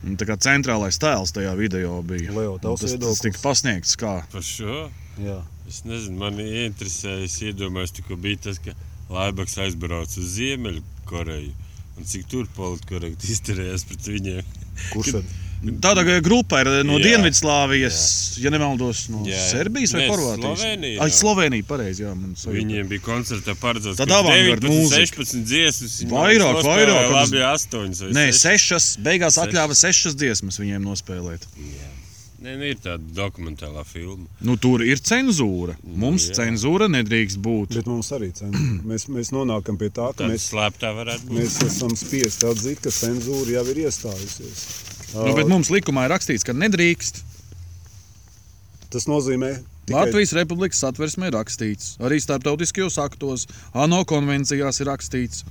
Un 0.03 0.15
Tā 0.15 0.25
kā 0.25 0.37
centrālais 0.39 0.95
tēls 0.97 1.31
tajā 1.35 1.55
video 1.57 2.01
bija. 2.03 2.31
Leo, 2.31 2.57
tas, 2.57 2.79
tas 2.95 3.19
tika 3.19 3.37
pasniegts 3.43 3.97
kā 3.99 4.23
Par 4.31 4.41
šo 4.41 4.89
Jā. 5.19 5.41
es 5.67 5.81
nezinu, 5.83 6.17
man 6.17 6.37
ieinteresēja. 6.39 7.23
Es 7.23 7.39
iedomājos, 7.43 7.91
ka 8.07 8.15
bija 8.15 8.37
tas, 8.47 8.59
ka 8.59 8.71
Laibaks 9.09 9.57
aizbrauca 9.57 10.17
uz 10.21 10.37
Ziemeļkoreju. 10.37 11.51
Un 11.97 12.03
cik 12.07 12.27
tur 12.31 12.45
politkorekti 12.55 13.27
izturējās 13.33 13.83
pret 13.89 13.99
viņiem. 14.07 14.43
Kurš 14.93 15.11
tad? 15.17 15.25
Tāda 15.59 16.05
grupa 16.23 16.61
ir 16.63 16.69
no 16.87 16.95
Jā. 17.01 17.09
Dienvidslāvijas, 17.09 17.97
ja 18.39 18.51
nemaldos, 18.53 19.01
no 19.11 19.25
Jā. 19.27 19.39
Serbijas 19.49 19.91
vai 19.95 20.05
Horvātijas. 20.07 20.61
Slovenija, 20.61 21.01
Ai, 21.03 21.09
jā. 21.09 21.17
Slovenija, 21.17 21.65
pareizi. 21.67 22.05
Jā, 22.05 22.13
man 22.15 22.37
sajūta. 22.39 22.55
Viņiem 22.55 22.87
bija 22.93 23.03
koncertā 23.03 23.55
paredzēts 23.59 23.99
Tad 23.99 24.13
19, 24.13 24.71
mūzika. 24.71 25.19
16 25.19 25.43
dziesmas. 25.49 25.97
Vairāk, 26.13 26.61
vairāk, 26.63 27.11
Labi, 27.11 27.43
8 27.43 27.99
vai 28.05 28.11
Nē, 28.15 28.25
6. 28.31 28.39
sešas, 28.45 28.89
beigās 29.03 29.39
atļāva 29.43 29.75
sešas 29.75 30.15
dziesmas 30.15 30.61
viņiem 30.63 30.87
nospēlēt. 30.87 31.47
Nē, 32.39 32.53
nu, 32.55 32.69
ir 32.71 32.77
tāda 32.79 33.03
dokumentālā 33.17 33.81
filma. 33.83 34.23
Nu, 34.47 34.55
tur 34.55 34.79
ir 34.87 35.01
cenzūra. 35.03 35.73
Mums 35.83 36.29
jā. 36.29 36.37
cenzūra 36.37 36.87
nedrīkst 36.87 37.41
būt. 37.43 37.75
Bet 37.81 37.89
mums 37.91 38.13
arī 38.15 38.29
cenzūra. 38.31 38.79
Mēs, 38.93 39.09
mēs 39.11 39.33
nonākam 39.35 39.75
pie 39.81 39.89
tā, 39.91 40.07
ka 40.13 40.21
Tāda 40.21 40.31
mēs, 40.31 40.45
slēptā 40.53 40.93
varētu 40.95 41.27
būt. 41.27 41.35
mēs 41.35 41.59
esam 41.67 41.91
spiesti 41.99 42.47
atzīt, 42.47 42.79
ka 42.85 42.95
cenzūra 42.95 43.57
jau 43.57 43.65
ir 43.73 43.83
iestājusies. 43.83 44.63
Nu, 45.13 45.33
bet 45.37 45.47
mums 45.49 45.71
likumā 45.73 46.05
ir 46.07 46.13
rakstīts, 46.13 46.45
ka 46.45 46.53
nedrīkst. 46.53 47.23
Tas 48.93 49.05
nozīmē, 49.09 49.51
tikai, 49.85 50.03
Latvijas 50.05 50.33
Republikas 50.37 50.81
satversmē 50.83 51.29
ir 51.29 51.37
rakstīts. 51.37 51.95
Arī 52.01 52.17
starptautiskajos 52.21 52.97
aktos, 53.01 53.47
ANO 53.73 54.03
konvencijās 54.09 54.81
ir 54.81 54.89
rakstīts. 54.91 55.43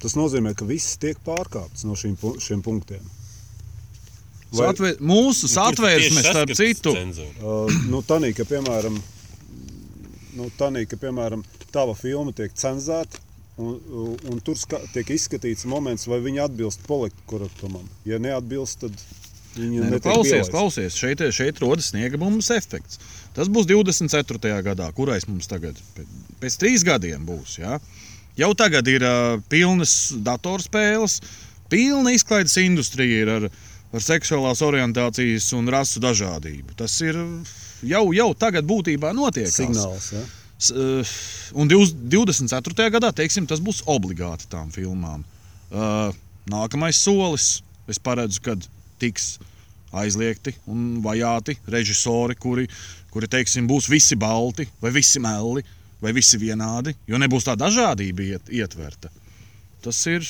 tas 0.00 0.14
nozīmē, 0.16 0.54
ka 0.56 0.64
viss 0.64 0.96
tiek 0.96 1.18
pārkāpts 1.26 1.84
no 1.84 1.92
šīm, 1.92 2.16
šiem 2.40 2.62
punktiem. 2.64 3.02
Vai- 4.50 4.66
Satve, 4.66 4.94
mūsu 4.98 5.46
satvērsme, 5.46 6.22
starp 6.24 6.54
citu, 6.56 6.94
Uh, 7.40 7.68
nu, 7.86 8.00
tanī, 8.02 8.32
ka, 8.34 8.44
piemēram, 8.44 8.96
nu, 10.34 10.50
tanī, 10.58 10.86
ka, 10.88 10.96
piemēram, 10.96 11.44
tava 11.70 11.94
filma 11.94 12.32
tiek 12.32 12.50
cenzēta, 12.52 13.20
un, 13.60 14.14
un 14.32 14.42
tur 14.44 14.58
ska, 14.58 14.80
tiek 14.94 15.10
izskatīts 15.14 15.66
moments, 15.70 16.06
vai 16.10 16.20
viņi 16.24 16.44
atbilst 16.46 16.84
politkorektumam. 16.88 17.86
Ja 18.08 18.20
neatbilst, 18.22 18.84
tad 18.84 19.04
viņi 19.56 19.82
Nē, 19.82 19.90
nu, 19.96 20.00
klausies, 20.02 20.32
pielaisti. 20.32 20.54
klausies, 20.54 20.98
šeit, 20.98 21.24
šeit 21.34 21.60
rodas 21.62 21.90
sniega 21.92 22.20
bumbas 22.20 22.50
efekts. 22.54 23.00
Tas 23.36 23.50
būs 23.52 23.68
24. 23.70 24.54
gadā, 24.66 24.90
kurais 24.96 25.26
mums 25.30 25.50
tagad 25.50 25.78
pēc, 25.96 26.14
pēc 26.42 26.58
trīs 26.62 26.86
gadiem 26.86 27.26
būs. 27.28 27.58
Ja? 27.62 27.78
Jau 28.38 28.52
tagad 28.58 28.86
ir 28.90 29.04
uh, 29.06 29.38
pilnas 29.52 30.12
datorspēles, 30.26 31.20
pilna 31.70 32.14
izklaides 32.16 32.56
industrija 32.62 33.24
ir 33.24 33.32
ar, 33.36 33.48
ar 33.94 34.04
seksuālās 34.04 34.62
orientācijas 34.66 35.50
un 35.58 35.70
rasu 35.70 36.02
dažādību. 36.02 36.76
Tas 36.78 36.94
ir 37.04 37.18
jau, 37.86 38.04
jau 38.16 38.30
tagad 38.38 38.66
būtībā 38.70 39.12
notiek. 39.16 39.50
Signāls, 39.50 40.12
ja? 40.14 40.22
Eh, 40.68 41.12
Un 41.56 41.66
24. 41.66 42.90
gadā 42.92 43.10
teiksim, 43.16 43.46
tas 43.48 43.62
būs 43.64 43.80
obligāti 43.90 44.46
tām 44.50 44.68
filmām. 44.70 45.24
Uh, 45.70 46.12
Nākamais 46.50 46.98
solis, 46.98 47.62
es 47.90 47.98
paredzu, 47.98 48.40
kad 48.44 48.66
tiks 49.02 49.38
aizliegti 49.90 50.54
un 50.70 51.00
vajāti 51.02 51.56
režisori, 51.70 52.36
kuri, 52.38 52.68
kuri 53.10 53.28
teiksim, 53.30 53.66
būs 53.70 53.88
visi 53.90 54.18
balti, 54.18 54.68
vai 54.82 54.92
visi 54.94 55.22
melni, 55.22 55.64
vai 56.02 56.14
visi 56.16 56.38
vienādi, 56.40 56.94
jo 57.10 57.18
nebūs 57.20 57.48
tā 57.48 57.56
dažādība 57.58 58.26
iet, 58.28 58.52
ietverta. 58.54 59.10
Tas 59.82 59.98
ir 60.10 60.26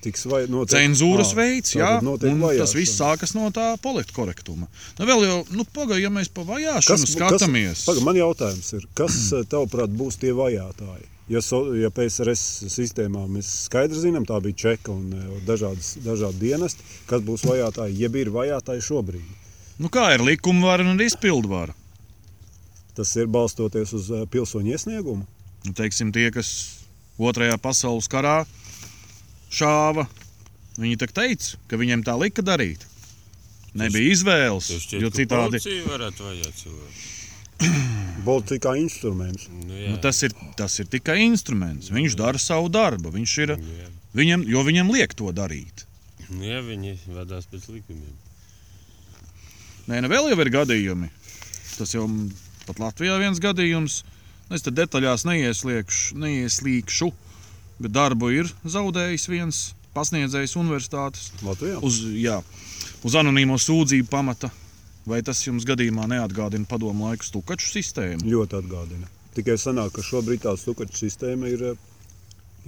Tiks 0.00 0.22
vai, 0.30 0.46
notiek, 0.48 0.78
cenzūras 0.78 1.34
veids, 1.36 1.74
jā, 1.76 1.98
un 2.00 2.14
tas 2.16 2.30
vajāšana. 2.32 2.76
viss 2.78 2.94
sākas 2.96 3.34
no 3.36 3.50
tā 3.52 3.66
politkorektuma. 3.84 4.64
Nu, 4.96 5.04
vēl 5.04 5.26
jau, 5.26 5.38
nu, 5.52 5.66
pagaidi, 5.68 6.06
ja 6.06 6.10
mēs 6.14 6.30
pa 6.32 6.40
vajāšanu 6.48 7.04
bu- 7.04 7.10
skatāmies. 7.12 7.82
Paga, 7.84 8.00
man 8.06 8.16
jautājums 8.16 8.70
ir, 8.78 8.86
kas, 8.96 9.18
tavuprāt, 9.52 9.92
būs 9.92 10.16
tie 10.22 10.32
vajātāji? 10.32 11.04
Ja, 11.30 11.42
so, 11.44 11.60
ja 11.78 11.90
PSRS 11.94 12.64
sistēmā 12.72 13.26
mēs 13.30 13.50
skaidri 13.68 14.00
zinām, 14.00 14.24
tā 14.26 14.40
bija 14.42 14.56
čeka 14.64 14.90
un 14.90 15.12
dažādas, 15.46 15.92
dažādi 16.02 16.40
dienesti, 16.48 16.82
kas 17.06 17.20
būs 17.22 17.44
vajātāji, 17.46 18.00
jeb 18.00 18.16
ir 18.16 18.32
vajātāji 18.34 18.82
šobrīd. 18.88 19.28
Nu, 19.78 19.92
kā 19.92 20.08
ir 20.16 20.24
likumvara 20.26 20.82
un 20.88 20.98
izpildvara? 21.00 21.76
Tas 22.96 23.12
ir 23.20 23.28
balstoties 23.30 23.92
uz 23.96 24.08
pilsoņu 24.32 24.74
iesniegumu. 24.74 25.22
Nu, 25.68 25.72
teiksim, 25.76 26.10
tie, 26.12 26.30
kas 26.34 26.50
Otrajā 27.20 27.60
pasaules 27.60 28.08
karā 28.08 28.46
šāva, 29.50 30.06
viņi 30.80 30.98
tak 31.00 31.12
teica, 31.16 31.58
ka 31.70 31.78
viņiem 31.80 32.04
tā 32.06 32.14
lika 32.20 32.44
darīt. 32.46 32.86
Nebija 33.78 34.14
izvēles, 34.16 34.66
Tas 34.70 34.82
šķiet, 34.86 35.02
jo 35.04 35.10
citādi 35.14 35.60
varētu 35.86 36.26
vajāt 36.26 36.62
cilvēku. 36.64 37.08
Bolts 38.26 38.56
kā 38.62 38.72
instruments. 38.80 39.46
Nu, 39.52 39.76
nu, 39.76 39.96
tas, 40.02 40.22
ir, 40.26 40.34
tas 40.58 40.74
ir 40.80 40.88
tikai 40.90 41.18
instruments. 41.26 41.90
Viņš 41.92 42.16
dara 42.18 42.40
savu 42.40 42.70
darbu, 42.72 43.12
viņš 43.14 43.36
ir, 43.44 43.54
Nu, 43.60 43.76
jā. 43.78 43.88
viņam, 44.16 44.44
jo 44.48 44.64
viņam 44.66 44.90
liek 44.94 45.14
to 45.14 45.30
darīt. 45.36 45.84
Nu, 46.30 46.42
jā, 46.46 46.60
viņi 46.64 46.96
vadās 47.14 47.46
pēc 47.50 47.68
likumiem. 47.70 48.16
Nē, 49.90 50.00
ne 50.04 50.10
vēl 50.10 50.30
jau 50.32 50.38
ir 50.40 50.50
gadījumi. 50.54 51.10
Tas 51.78 51.94
jau 51.94 52.06
pat 52.66 52.80
Latvijā 52.82 53.16
viens 53.22 53.40
gadījums. 53.42 54.02
Es 54.50 54.64
te 54.66 54.72
detaļās 54.74 55.24
neieslīgšu 55.30 57.12
bet 57.80 57.94
darbu 57.94 58.30
ir 58.34 58.50
zaudējis 58.64 59.28
viens 59.32 59.60
pasniedzējs 59.96 60.56
universitātes 60.60 61.30
Latvijā? 61.42 61.80
uz, 61.82 62.02
jā, 62.14 62.40
uz 63.06 63.16
anonīmo 63.18 63.58
sūdzību 63.60 64.10
pamata. 64.10 64.52
Vai 65.08 65.22
tas 65.24 65.40
jums 65.42 65.64
gadījumā 65.66 66.04
neatgādina 66.12 66.68
padomu 66.68 67.08
laiku 67.08 67.24
stukaču 67.24 67.70
sistēmu? 67.72 68.26
Ļoti 68.28 68.58
atgādina. 68.58 69.08
Tikai 69.34 69.56
sanāk, 69.58 69.94
ka 69.96 70.04
šobrīd 70.04 70.42
tā 70.44 70.52
stukaču 70.60 70.98
sistēma 70.98 71.48
ir, 71.48 71.64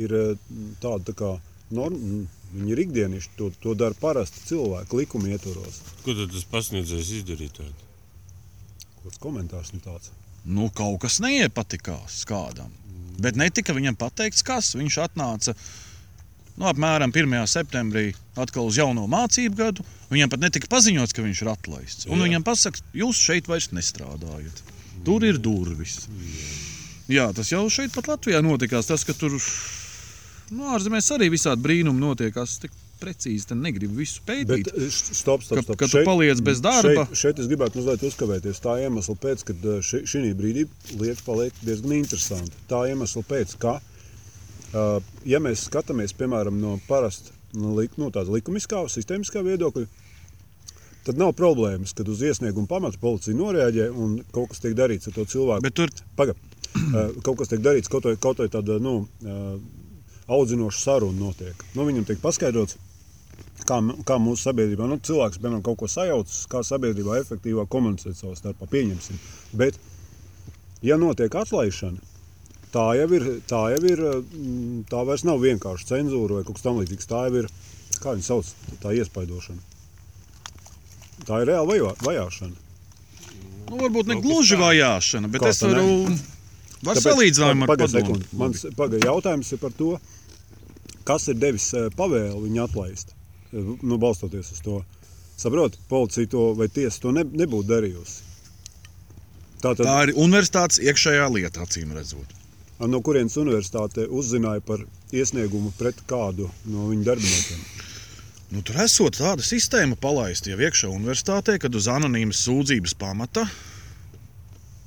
ir 0.00 0.14
eh, 0.16 0.32
tāda 0.80 1.10
tā 1.10 1.14
kā 1.18 1.32
norma. 1.76 2.24
Viņi 2.52 2.74
ir 2.74 2.82
ikdienišķi, 2.82 3.36
to, 3.38 3.48
to 3.64 3.72
dara 3.78 3.96
parasti 3.96 4.42
cilvēki, 4.50 4.98
likuma 4.98 5.30
ietvaros. 5.32 5.78
Ko 6.04 6.12
tad 6.16 6.34
tas 6.34 6.44
pasniedzējs 6.52 7.12
izdarīja? 7.20 7.54
Tādu? 7.62 7.86
Kāds 9.02 9.20
komentārs 9.22 9.72
nu 9.72 9.80
tāds? 9.84 10.12
Nu, 10.44 10.68
kaut 10.74 11.00
kas 11.04 11.16
neiepatikās 11.24 12.22
kādam. 12.28 12.72
Bet 13.20 13.36
netika 13.36 13.74
viņam 13.76 13.98
pateikts, 13.98 14.44
kas 14.46 14.72
viņš 14.78 14.98
atnāca. 15.04 15.54
Nu, 16.56 16.68
apmēram 16.68 17.12
1. 17.12 17.34
septembrī 17.48 18.12
atkal 18.36 18.68
uz 18.68 18.76
jauno 18.76 19.06
mācību 19.10 19.56
gadu. 19.56 19.86
Viņam 20.12 20.32
pat 20.32 20.42
netika 20.44 20.68
paziņots, 20.72 21.14
ka 21.16 21.24
viņš 21.24 21.42
ir 21.44 21.50
atlaists. 21.52 22.08
Un 22.08 22.20
Jā. 22.20 22.26
viņam 22.28 22.44
pasaka, 22.44 22.84
jūs 22.96 23.20
šeit 23.20 23.48
vairs 23.48 23.70
nestrādājat. 23.72 24.62
Tur 25.06 25.24
ir 25.26 25.40
durvis. 25.42 26.02
Jā, 27.10 27.30
tas 27.34 27.50
jau 27.50 27.64
šeit 27.72 27.94
pat 27.94 28.10
Latvijā 28.12 28.42
notikās. 28.44 28.88
Tas, 28.90 29.04
ka 29.08 29.16
tur 29.16 29.34
nu, 30.52 30.68
ārzemēs 30.76 31.08
arī 31.16 31.32
visādi 31.32 31.64
brīnumi 31.64 32.04
notiek. 32.04 32.36
Es 32.44 32.60
tik 32.62 32.74
precīzi 33.02 33.48
te 33.50 33.56
negribu 33.58 33.98
visu 33.98 34.22
Bet 34.26 34.46
pētīt. 34.48 34.70
eh, 34.72 34.86
š- 34.88 35.16
stop, 35.18 35.42
stop, 35.42 35.58
Ka- 35.58 35.62
stop. 35.66 35.76
ka 35.82 35.88
tu 35.90 36.02
paliec 36.06 36.40
bez 36.40 36.60
darba. 36.64 37.04
Šeit, 37.10 37.18
šeit 37.22 37.42
es 37.42 37.50
gribētu 37.50 37.80
mazliet 37.82 38.06
uzkavēties. 38.08 38.62
Tā 38.62 38.76
iemesla 38.86 39.16
pēc, 39.26 39.44
ka 39.48 39.52
šī 39.82 40.22
brīdī 40.38 40.66
lieta 41.00 41.22
paliek 41.26 41.52
diezgan 41.64 41.96
interesanta. 41.98 42.54
Tā 42.70 42.84
iemesla 42.92 43.22
pēc, 43.28 43.56
ka, 43.58 43.80
uh, 44.72 45.00
ja 45.26 45.42
mēs 45.42 45.66
skatāmies 45.68 46.14
piemēram 46.14 46.60
no 46.62 46.78
parasta, 46.88 47.34
no 47.54 47.74
nu, 47.74 48.10
tāda 48.10 48.30
likumiskā, 48.32 48.86
sistēmiskā 48.88 49.42
viedokļa, 49.44 49.86
tad 51.04 51.18
nav 51.18 51.34
problēmas, 51.34 51.92
kad 51.94 52.08
uz 52.08 52.22
iesniegumu 52.22 52.68
pamata 52.70 52.96
policija 53.02 53.34
noreaģē 53.36 53.90
un 53.90 54.20
kaut 54.32 54.52
kas 54.52 54.62
tiek 54.62 54.74
darīts 54.78 55.10
ar 55.10 55.16
to 55.18 55.24
cilvēku. 55.26 55.62
Bet 55.66 55.74
tur 55.74 55.90
Paga, 56.16 56.34
kaut 57.22 57.38
kas 57.38 57.48
tiek 57.50 57.60
darīts, 57.60 57.90
kaut 57.90 58.04
vai, 58.08 58.16
kaut 58.16 58.38
vai 58.38 58.48
tāda 58.48 58.78
nu, 58.80 59.08
audzinoša 60.32 60.78
saruna 60.80 61.18
notiek. 61.18 61.64
Nu, 61.74 61.84
viņam 61.88 62.06
tiek 62.08 62.20
paskaidrots, 62.22 62.76
kā, 63.68 63.78
kā 64.08 64.18
mūsu 64.22 64.48
sabiedrībā 64.48 64.86
nu, 64.90 64.98
cilvēks 65.02 65.40
piemēram, 65.40 65.62
kaut 65.66 65.80
ko 65.82 65.88
sajaucas, 65.90 66.44
kā 66.50 66.62
sabiedrībā 66.66 67.18
efektīvāk 67.22 67.70
komunicēt 67.72 68.18
savā 68.18 68.36
starpā. 68.38 68.68
Pieņemsim. 68.72 69.20
Bet, 69.58 69.78
ja 70.84 70.98
notiek 71.00 71.34
atlaišana, 71.42 72.00
tā 72.74 72.86
jau 72.98 73.08
ir, 73.18 73.28
tā 73.50 73.62
jau 73.74 73.82
ir, 73.90 74.04
tā 74.90 75.04
vairs 75.08 75.26
nav 75.28 75.42
vienkārši 75.44 75.90
cenzūra 75.92 76.40
vai 76.40 76.46
kaut 76.48 76.58
kas 76.58 76.66
tamlīdzīgs. 76.66 77.10
Tā 77.10 77.26
jau 77.28 77.42
ir, 77.42 77.50
kā 78.02 78.16
viņi 78.16 78.28
sauc, 78.28 78.52
tā 78.82 78.94
iespaidošana. 78.98 79.70
Tā 81.28 81.42
ir 81.42 81.52
reāla 81.52 81.68
vajā, 81.68 81.94
vajāšana. 82.02 82.56
nu, 83.70 83.76
varbūt 83.78 84.08
ne 84.10 84.18
gluži 84.24 84.58
vajāšana, 84.58 85.30
bet 85.30 85.44
Kā 85.44 85.52
es 85.54 85.62
ne? 85.62 85.70
varu. 85.70 86.16
Var 86.82 86.98
salīdzinājumu 86.98 87.62
ar 87.62 87.70
Pagaid 87.70 87.92
padomu. 87.94 88.24
Mans 88.40 88.64
pagaid, 88.74 89.04
jautājums 89.06 89.52
ir 89.54 89.60
par 89.62 89.74
to, 89.78 89.92
kas 91.06 91.28
ir 91.30 91.38
devis 91.38 91.68
eh, 91.78 91.86
pavēli 91.94 92.40
viņu 92.42 92.64
atlaist. 92.64 93.14
Nu, 93.52 93.98
balstoties 94.00 94.52
uz 94.54 94.60
to. 94.64 94.82
Saprotiet, 95.36 95.80
policija 95.88 96.26
to 96.32 96.52
vai 96.56 96.68
tiesa 96.72 97.00
to 97.02 97.12
ne, 97.12 97.24
nebūtu 97.24 97.68
darījusi. 97.68 98.28
Tātad, 99.62 99.84
Tā 99.86 99.96
ir 100.08 100.14
universitātes 100.18 100.80
iekšējā 100.82 101.26
lieta, 101.30 101.62
acīm 101.62 101.92
redzot. 101.94 102.32
no 102.82 102.98
kurienes 103.00 103.36
universitāte 103.38 104.08
uzzināja 104.10 104.60
par 104.66 104.80
iesniegumu 105.12 105.70
pret 105.78 106.00
kādu 106.06 106.48
no 106.64 106.88
viņu 106.90 107.04
darbiniekiem? 107.06 107.60
Nu, 108.52 108.60
tur 108.60 108.80
esot 108.84 109.16
tāda 109.16 109.44
sistēma 109.44 109.96
palaista 109.96 110.50
jau 110.50 110.58
iekšā 110.58 110.90
universitātē, 110.90 111.58
kad 111.62 111.74
uz 111.74 111.86
anonīmas 111.88 112.42
sūdzības 112.44 112.96
pamata. 112.98 113.46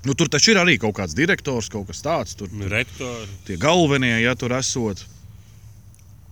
Nu, 0.05 0.13
tur 0.13 0.29
taču 0.29 0.51
ir 0.53 0.59
arī 0.61 0.75
kaut 0.77 0.93
kāds 0.99 1.15
direktors, 1.17 1.69
kaut 1.73 1.87
kas 1.89 2.03
tāds. 2.05 2.35
Tur 2.37 2.51
Rektori. 2.69 3.25
tie 3.47 3.57
galvenie, 3.57 4.19
ja 4.21 4.35
tur 4.35 4.53
esot. 4.53 5.01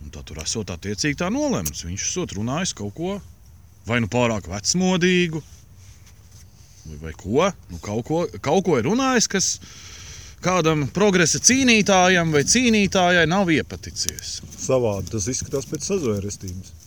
Un 0.03 0.11
tā 0.11 0.23
tur 0.27 0.41
esot 0.43 0.73
attiecīgi 0.73 1.21
tā 1.21 1.29
nolemts. 1.31 1.85
Viņš 1.87 2.09
esot 2.09 2.35
runājis 2.37 2.75
kaut 2.77 2.93
ko 2.97 3.17
vai 3.87 3.99
nu 4.03 4.09
pārāk 4.11 4.47
vecmodīgu, 4.51 5.41
vai, 6.85 6.99
vai 7.07 7.15
ko. 7.19 7.49
Nu, 7.71 7.79
kaut, 7.83 8.05
ko 8.07 8.23
kaut 8.43 8.63
ko 8.67 8.77
ir 8.79 8.87
runājis, 8.87 9.27
kas 9.31 9.49
kādam 10.43 10.85
progresa 10.91 11.41
cīnītājam 11.43 12.31
vai 12.35 12.43
cīnītājai 12.47 13.25
nav 13.31 13.51
iepaticies. 13.53 14.39
Savādi 14.59 15.13
tas 15.15 15.27
izskatās 15.31 15.67
pēc 15.69 15.91
sazvērestības. 15.91 16.79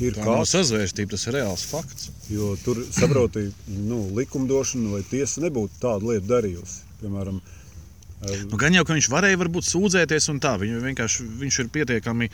Ir 0.00 0.16
nav 0.16 0.28
kāds, 0.30 0.54
sazvērstība, 0.54 1.12
tas 1.12 1.26
ir 1.28 1.36
reāls 1.36 1.62
fakts. 1.68 2.08
jo 2.32 2.54
tur 2.64 2.78
saprotiet, 2.88 3.56
nu, 3.68 3.98
likumdošana 4.16 4.94
vai 4.94 5.02
tiesa 5.04 5.42
nebūtu 5.44 5.76
tādu 5.82 6.14
lietu 6.14 6.30
darījusi. 6.30 6.78
Piemēram, 7.02 7.36
eh, 7.36 7.59
Nu, 8.20 8.58
gan 8.60 8.74
jau, 8.76 8.84
ka 8.84 8.96
viņš 8.96 9.08
varēja 9.08 9.38
varbūt 9.40 9.64
sūdzēties, 9.64 10.26
un 10.32 10.40
tā 10.44 10.56
viņu 10.60 10.82
vienkārši 10.84 11.24
viņš 11.40 11.60
ir 11.62 11.70
pietiekami 11.72 12.28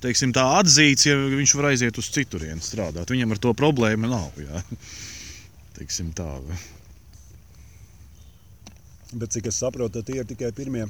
teiksim, 0.00 0.34
tā 0.36 0.44
atzīts, 0.58 1.06
ja 1.08 1.16
viņš 1.16 1.54
var 1.56 1.70
aiziet 1.70 2.00
uz 2.00 2.10
citurienu 2.12 2.64
strādāt. 2.64 3.12
Viņam 3.12 3.34
ar 3.34 3.40
to 3.40 3.54
problēmu 3.56 4.10
nav. 4.10 4.36
Jā. 4.40 4.62
Teiksim 5.78 6.12
tā. 6.16 6.28
Bet 9.10 9.32
cik 9.34 9.48
es 9.50 9.58
saprotu, 9.60 10.04
tie 10.06 10.20
ir 10.20 10.28
tikai 10.28 10.52
pirmie, 10.56 10.84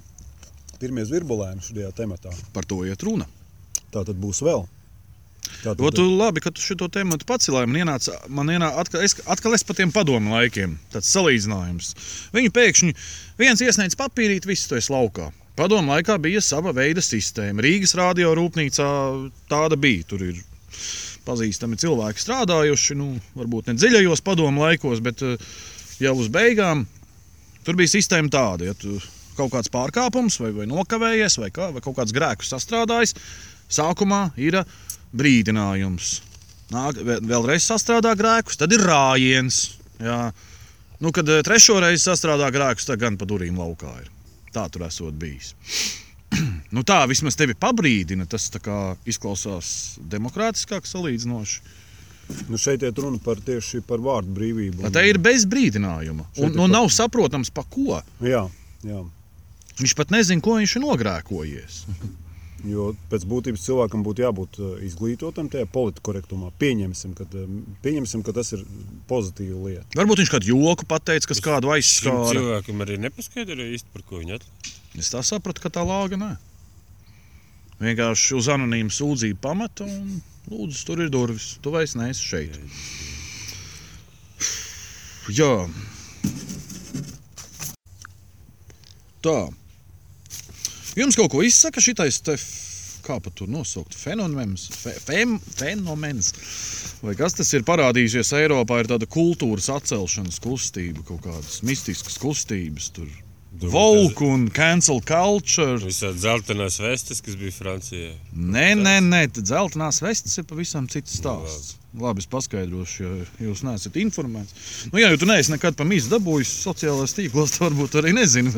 pirmie 0.82 1.06
zvirbulēni 1.08 1.64
šajā 1.64 1.94
tematā. 1.96 2.34
Par 2.54 2.66
to 2.68 2.82
iet 2.88 3.02
runa. 3.06 3.28
Tā 3.90 4.02
tad 4.06 4.18
būs 4.20 4.42
vēl. 4.46 4.66
Tātad- 5.64 5.80
O, 5.84 5.90
tu 5.90 6.04
labi, 6.16 6.40
ka 6.40 6.50
tu 6.50 6.62
šo 6.64 6.74
tēmu 6.88 7.18
pacēlāji. 7.28 7.68
Man 7.68 7.80
ienāca, 7.82 8.16
man 8.28 8.46
ienāca 8.46 8.80
atkal, 8.84 9.02
es, 9.04 9.14
atkal 9.26 9.54
es 9.54 9.62
par 9.66 9.76
tiem 9.76 9.92
padomu 9.92 10.32
laikiem, 10.34 10.78
tāds 10.92 11.10
salīdzinājums. 11.14 11.92
Viņi 12.32 12.52
pēkšņi 12.56 12.94
viens 13.38 13.60
iesniedz 13.60 13.96
papīrīt, 14.00 14.46
viss 14.48 14.66
to 14.70 14.76
es 14.76 14.88
laukā. 14.88 15.32
Padomu 15.56 15.92
laikā 15.92 16.16
bija 16.22 16.40
sava 16.40 16.72
veida 16.72 17.02
sistēma. 17.04 17.60
Rīgas 17.60 17.92
radio 17.98 18.32
rūpnīcā 18.38 18.86
tāda 19.50 19.76
bija. 19.76 20.06
Tur 20.08 20.22
ir 20.30 20.38
pazīstami 21.26 21.76
cilvēki 21.76 22.22
strādājuši, 22.22 22.96
nu, 22.96 23.10
varbūt 23.36 23.68
ne 23.68 23.74
dziļajos 23.76 24.22
padomu 24.24 24.62
laikos, 24.64 25.02
bet 25.04 25.20
eh, 25.26 25.36
jau 26.00 26.14
uz 26.16 26.30
beigām 26.32 26.86
tur 27.66 27.76
bija 27.76 27.92
sistēma 27.92 28.32
tāda. 28.32 28.70
Ja 28.70 28.74
tu 28.78 28.96
kaut 29.36 29.52
kāds 29.52 29.70
pārkāpums, 29.72 30.38
vai, 30.40 30.50
vai 30.56 30.66
nokavējies, 30.70 31.36
vai, 31.42 31.50
kā, 31.54 31.70
vai 31.74 31.82
kaut 31.84 31.98
kāds 32.00 32.14
grēks 32.16 32.50
sastrādājis, 32.54 33.14
sākumā 33.70 34.30
ir 34.40 34.62
brīdinājums. 35.16 36.20
Nāk, 36.70 37.00
vēl- 37.02 37.24
vēlreiz 37.26 37.66
sastrādā 37.66 38.12
grēkus, 38.18 38.56
tad 38.60 38.72
ir 38.72 38.84
rājiens. 38.86 39.72
Jā. 39.98 40.32
Nu, 41.00 41.10
kad 41.16 41.28
eh, 41.28 41.42
trešo 41.42 41.80
reizi 41.82 42.04
sastrādā 42.06 42.50
grēkus, 42.54 42.86
tad 42.86 43.00
gan 43.02 43.16
pa 43.18 43.26
durvīm 43.26 43.58
laukā 43.58 43.90
ir. 44.02 44.10
Tā 44.54 44.68
tur 44.70 44.86
esot 44.86 45.14
bijis. 45.18 45.54
nu, 46.74 46.84
tā 46.86 47.02
vismaz 47.10 47.36
tevi 47.38 47.54
pabrīdina. 47.58 48.26
Tas 48.30 48.50
kā 48.62 48.94
izklausās 49.08 49.98
demokrātiskāk, 49.98 50.86
salīdzinoši. 50.86 51.60
Nu, 52.46 52.58
šeit 52.62 52.84
ir 52.86 52.94
runa 52.94 53.18
par 53.18 53.40
tieši 53.42 53.80
par 53.82 53.98
vārdu 53.98 54.30
brīvību. 54.36 54.86
Tā 54.94 55.02
ir 55.08 55.18
bez 55.18 55.46
brīdinājuma. 55.50 56.28
Un, 56.38 56.52
nu, 56.54 56.66
pat- 56.68 56.70
nav 56.76 56.86
saprotams, 56.94 57.50
pa 57.50 57.64
ko. 57.66 57.98
Jā, 58.22 58.44
jā. 58.86 59.00
Viņš 59.80 59.94
pat 59.96 60.12
nezina, 60.14 60.44
ko 60.44 60.58
viņš 60.60 60.76
ir 60.76 60.84
nogrēkojies. 60.84 61.80
Jo 62.68 62.90
pēc 63.08 63.24
būtības 63.28 63.62
cilvēkam 63.64 64.02
būtu 64.04 64.24
jābūt 64.24 64.58
eh, 64.60 64.72
izglītotam 64.88 65.48
tajā 65.52 65.68
politkorektumā. 65.72 66.50
Pieņemsim, 66.60 67.14
ka, 67.16 67.24
eh, 67.24 67.54
pieņemsim, 67.84 68.24
ka 68.26 68.34
tas 68.36 68.52
ir 68.56 68.66
pozitīva 69.08 69.62
lieta. 69.64 69.86
Varbūt 69.96 70.22
viņš 70.22 70.32
kādu 70.34 70.50
joku 70.52 70.88
pateica, 70.90 71.30
kas 71.30 71.40
kādu 71.44 71.72
aizskāra. 71.72 72.34
cilvēkam 72.34 72.84
arī 72.84 72.98
nepaskaidroja 73.06 73.72
īsti, 73.78 73.92
par 73.94 74.04
ko 74.08 74.20
viņi 74.20 74.36
atklāja. 74.36 74.76
Es 75.00 75.12
tā 75.12 75.22
sapratu, 75.24 75.62
ka 75.64 75.72
tā 75.72 75.86
lāga 75.86 76.18
nē. 76.20 76.34
Vienkārši 77.80 78.36
uz 78.36 78.50
anonīmu 78.52 78.92
sūdzību 78.92 79.40
pamata 79.40 79.86
un 79.88 80.18
lūdzu, 80.50 80.82
tur 80.84 81.00
ir 81.00 81.12
durvis. 81.12 81.54
Tu 81.64 81.72
vairs 81.72 81.96
neesi 81.96 82.26
šeit. 82.26 82.58
Jā. 85.32 85.54
Tā. 89.24 89.38
Jums 90.98 91.18
kaut 91.18 91.30
ko 91.30 91.42
izsaka 91.46 91.82
šitais 91.82 92.18
te, 92.26 92.34
kā 93.06 93.20
pat 93.22 93.34
tur 93.38 93.50
nosaukt, 93.50 93.94
fenomens, 93.94 94.66
fe, 94.74 94.94
fem, 94.98 95.38
fenomens. 95.54 96.32
Vai 97.04 97.14
kas 97.18 97.38
tas 97.38 97.50
ir 97.54 97.64
parādījušies 97.68 98.34
Eiropā, 98.40 98.82
ir 98.82 98.90
tāda 98.90 99.08
kultūras 99.10 99.70
atcelšanas 99.72 100.42
kustība, 100.42 101.04
kaut 101.06 101.22
kādas 101.28 101.60
mistiskas 101.66 102.18
kustības. 102.20 102.90
Tur 102.96 103.10
Volk 103.60 104.20
un 104.24 104.46
cancel 104.54 105.02
culture. 105.04 105.80
Visādi 105.82 106.22
zeltainās 106.22 106.78
vestes, 106.80 107.18
kas 107.20 107.34
bija 107.36 107.52
Francijā. 107.52 108.12
Nē, 108.32 108.70
nē, 108.78 108.94
nē, 109.04 109.24
zeltainās 109.36 109.98
vestes 110.04 110.38
ir 110.38 110.46
pavisam 110.48 110.86
cits 110.88 111.18
stāsts. 111.18 111.74
Labi, 111.98 112.22
es 112.22 112.30
paskaidrošu, 112.30 113.02
ja 113.02 113.48
jūs 113.48 113.64
neesat 113.66 113.98
informēts. 113.98 114.54
Nu, 114.92 115.00
jā, 115.02 115.10
jo 115.10 115.18
tu 115.18 115.26
neesi 115.26 115.50
nekad 115.50 115.74
pa 115.76 115.84
mīsu 115.84 116.12
dabūjis 116.12 116.52
sociālajās 116.62 117.16
tīklos, 117.18 117.56
tad 117.56 117.66
varbūt 117.66 117.98
arī 117.98 118.14
nezini. 118.14 118.54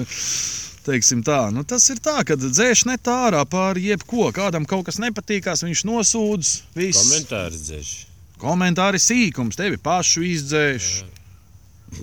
Teiksim 0.82 1.20
tā, 1.22 1.46
nu 1.54 1.62
tas 1.62 1.84
ir 1.94 2.00
tā, 2.02 2.16
ka 2.26 2.34
dzēš 2.34 2.86
net 2.90 3.06
ārā 3.06 3.44
par 3.46 3.78
jebko. 3.78 4.32
Kādam 4.34 4.66
kaut 4.66 4.88
kas 4.88 4.98
nepatīkās, 5.02 5.62
viņš 5.62 5.84
nosūdz. 5.86 6.50
Viss. 6.74 7.04
Komentārs 7.04 7.60
dzēš. 7.68 7.90
Komentāri 8.42 8.98
sīkums, 8.98 9.58
tevi 9.58 9.78
pašu 9.78 10.24
izdzēš. 10.26 10.88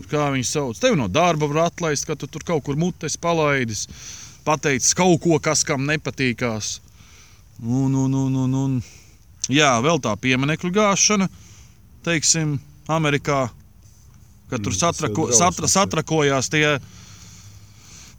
Kā 0.07 0.29
viņi 0.31 0.45
sauc, 0.47 0.79
tevi 0.79 0.95
no 0.95 1.09
darba 1.11 1.49
var 1.49 1.65
atlaist, 1.65 2.05
ka 2.07 2.15
tu 2.15 2.29
tur 2.31 2.45
kaut 2.47 2.63
kur 2.63 2.77
mutes 2.79 3.17
palaidis, 3.19 3.87
pateicis 4.47 4.95
kaut 4.95 5.19
ko, 5.25 5.39
kas 5.43 5.65
kam 5.67 5.83
nepatīkās. 5.89 6.77
Un, 7.59 7.91
un, 7.91 8.13
un, 8.13 8.35
un, 8.45 8.53
un. 8.55 8.79
Jā, 9.51 9.73
vēl 9.83 9.99
tā 9.99 10.13
pieminiektu 10.21 10.69
gāšana, 10.71 11.27
teiksim, 12.05 12.59
Amerikā, 12.87 13.49
kad 14.49 14.63
tur 14.63 14.71
Mm, 14.71 14.79
satrako, 14.79 15.27
satra, 15.35 15.67
jā. 15.67 15.73
satrakojās 15.73 16.49
tie, 16.53 16.77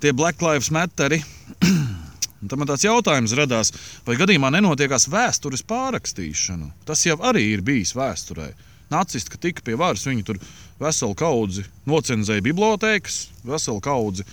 tie 0.00 0.12
Black 0.16 0.42
Lives 0.42 0.70
Matteri. 0.74 1.20
Un 2.40 2.48
Tad 2.48 2.56
man 2.56 2.70
tāds 2.70 2.86
jautājums 2.86 3.34
radās, 3.36 3.68
vai 4.06 4.16
gadījumā 4.16 4.48
nenotiekās 4.54 5.10
vēstures 5.12 5.60
pārrakstīšana. 5.68 6.70
Tas 6.88 7.02
jau 7.04 7.18
arī 7.28 7.42
ir 7.52 7.64
bijis 7.64 7.92
vēsturē. 7.92 8.46
Nacisti, 8.90 9.30
kad 9.34 9.42
tika 9.44 9.64
pie 9.66 9.76
varas, 9.78 10.06
viņi 10.08 10.24
tur 10.26 10.40
veselu 10.80 11.14
kaudzi 11.20 11.66
nocenzēja 11.86 12.42
bibliotēkas, 12.42 13.18
veselu 13.46 13.82
kaudzi 13.84 14.24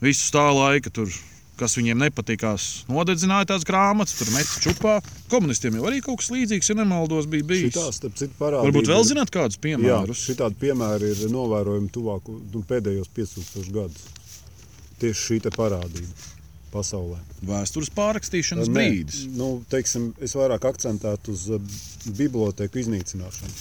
visu 0.00 0.30
tā 0.32 0.46
laika. 0.56 0.90
Tur, 0.96 1.12
kas 1.60 1.76
viņiem 1.76 2.00
nepatīkās, 2.00 2.68
nodedzināja 2.88 3.50
tās 3.52 3.66
grāmatas, 3.68 4.16
tur 4.16 4.32
meta 4.32 4.62
čupā. 4.64 4.94
Komunistiem 5.28 5.76
jau 5.76 5.84
arī 5.90 6.00
kaut 6.04 6.22
kas 6.22 6.30
līdzīgs, 6.32 6.72
ja 6.72 6.78
nemaldos, 6.78 7.28
bija 7.30 7.44
bijis. 7.52 7.74
Šitā, 7.74 7.84
starp 7.98 8.16
citu, 8.16 8.32
parādība 8.40 8.70
Varbūt 8.70 8.88
vēl 8.94 9.04
zināt 9.10 9.34
kādus 9.34 9.60
Jā, 9.60 9.66
piemērus. 9.68 10.24
šitādi 10.24 10.56
piemēri 10.64 11.12
ir 11.12 11.28
novērojami 11.36 11.92
tuvāku 11.92 12.40
nu, 12.54 12.64
pēdējos 12.64 13.12
5000 13.12 13.76
gadus. 13.76 14.08
Tieši 15.00 15.26
šī 15.26 15.40
parādība 15.54 16.28
pasaulē. 16.70 17.18
Vēstures 17.46 17.90
pārrakstīšanas 17.96 18.70
Nē, 18.70 18.74
brīdis. 18.76 19.22
Nu, 19.34 19.50
teiksim, 19.72 20.10
es 20.22 20.36
vairāk 20.38 20.68
akcentētu 20.70 21.34
uz 21.34 21.46
uh, 21.56 21.78
biblioteku 22.18 22.82
iznīcināšanu. 22.82 23.54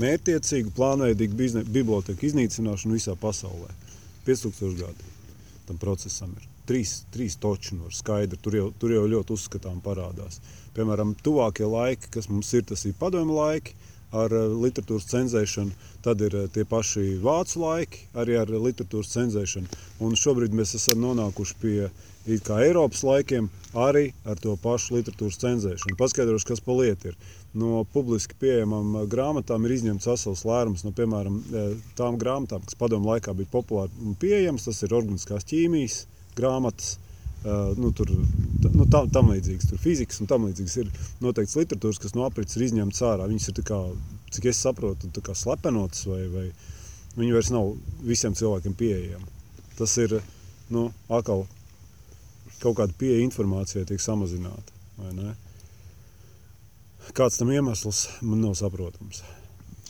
Mērķiecīgu, 0.00 0.72
plānveidīgu 0.74 1.64
biblioteku 1.68 2.30
iznīcināšanu 2.30 2.96
visā 2.96 3.14
pasaulē. 3.20 3.70
5000 4.26 4.80
gadi 4.80 5.12
tam 5.68 5.78
procesam 5.80 6.32
ir. 6.38 6.48
Trīs, 6.68 7.02
trīs 7.12 7.36
toči 7.40 7.76
no 7.76 7.90
skaidra. 7.92 8.38
Tur 8.40 8.56
jau, 8.56 8.68
tur 8.80 8.94
jau 8.94 9.04
ļoti 9.08 9.36
uzskatām 9.36 9.82
parādās. 9.84 10.40
Piemēram, 10.76 11.12
tuvākie 11.24 11.68
laiki, 11.68 12.08
kas 12.16 12.30
mums 12.32 12.50
ir, 12.56 12.64
tas 12.68 12.86
ir 12.88 12.96
padomju 13.00 13.36
laiki 13.36 13.76
ar 14.14 14.32
eh, 14.34 14.48
literatūras 14.64 15.08
cenzēšanu, 15.10 15.74
tad 16.04 16.22
ir 16.24 16.36
eh, 16.38 16.48
tie 16.54 16.64
paši 16.68 17.18
vācu 17.22 17.62
laiki 17.64 18.06
arī 18.20 18.38
ar 18.40 18.50
literatūras 18.52 19.12
cenzēšanu. 19.16 19.78
Un 20.04 20.18
šobrīd 20.18 20.54
mēs 20.56 20.76
esam 20.78 21.02
nonākuši 21.04 21.56
pie 21.62 21.78
Eiropas 22.24 23.02
laikiem 23.04 23.50
arī 23.76 24.06
ar 24.24 24.38
to 24.40 24.54
pašu 24.60 24.96
literatūras 24.96 25.40
cenzēšanu. 25.42 25.98
Paskaidrošu, 26.00 26.48
kas 26.52 26.62
pa 26.64 26.76
lietu 26.78 27.10
ir. 27.10 27.18
No 27.54 27.84
publiski 27.92 28.38
pieejamām 28.40 29.00
eh, 29.02 29.06
grāmatām 29.10 29.66
ir 29.66 29.76
izņemts 29.78 30.10
vesels 30.12 30.44
lērums 30.48 30.86
no, 30.86 30.94
piemēram, 30.96 31.40
tām 31.98 32.18
grāmatām, 32.20 32.64
kas 32.64 32.78
padomu 32.80 33.12
laikā 33.12 33.34
bija 33.36 33.52
populāri 33.52 34.04
un 34.04 34.18
pieejamas. 34.20 34.68
Tas 34.70 34.82
ir 34.86 34.96
organiskās 34.96 35.46
ķīmijas 35.50 36.04
grāmatas, 36.38 36.96
nu, 37.76 37.90
tur 37.92 38.08
nu, 38.72 38.86
tam, 38.90 39.08
tam 39.12 39.28
līdzīgs, 39.32 39.68
tur 39.68 39.80
fizikas 39.80 40.22
un 40.22 40.30
tam 40.30 40.46
līdzīgs 40.48 40.76
ir 40.80 40.92
noteikts 41.24 41.58
literatūras, 41.58 42.00
kas 42.00 42.14
no 42.16 42.24
aprits 42.24 42.56
ir 42.56 42.64
izņemts 42.68 43.02
ārā. 43.04 43.28
Viņas 43.28 43.50
ir, 43.50 43.58
tā 43.58 43.66
kā, 43.68 43.80
cik 44.32 44.48
es 44.52 44.62
saprotu, 44.64 45.10
tā 45.12 45.24
kā 45.24 45.36
slepenotas 45.36 46.06
vai, 46.08 46.22
vai 46.32 46.46
viņi 47.18 47.36
vairs 47.36 47.52
nav 47.54 47.74
visiem 48.06 48.36
cilvēkiem 48.38 48.76
pieejami. 48.80 49.28
Tas 49.76 49.96
ir, 50.00 50.16
nu, 50.72 50.88
atkal 51.12 51.44
kaut 52.62 52.78
kāda 52.80 52.96
pieeja 52.96 53.24
informācijai 53.26 53.84
tiek 53.88 54.00
samazināta, 54.00 54.72
vai 54.96 55.12
ne? 55.18 55.34
Kāds 57.14 57.36
tam 57.36 57.50
iemesls 57.52 58.06
man 58.24 58.40
nav 58.40 58.54
saprotams. 58.56 59.20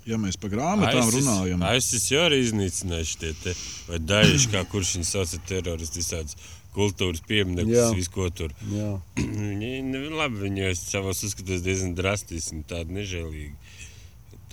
Ja 0.04 0.18
mēs 0.20 0.36
par 0.36 0.50
grāmatām 0.52 1.06
runājam, 1.14 1.62
ISIS 1.78 2.10
jau 2.10 2.26
arī 2.26 2.42
iznīcinājuši 2.44 3.20
tie 3.22 3.30
te, 3.40 3.54
vai 3.86 4.00
daļiši, 4.02 4.50
kā 4.52 4.64
kurš 4.68 4.98
viņus 4.98 5.12
sauca 5.14 5.38
teroristi, 5.48 6.02
visādas 6.02 6.36
kultūras 6.74 7.22
Jā. 7.22 7.28
pieminekļus, 7.30 7.94
visu 7.96 8.12
ko 8.14 8.28
tur. 8.34 8.54
Jā. 8.72 8.90
Viņi, 9.22 9.72
nu, 9.88 10.04
labi, 10.18 10.42
viņi 10.46 10.66
jau 10.66 10.72
savos 10.78 11.22
uzskatos 11.26 11.64
diezgan 11.64 11.94
drastiski 11.98 12.58
un 12.58 12.64
tādi 12.68 12.96
nežēlīgi. 12.98 13.54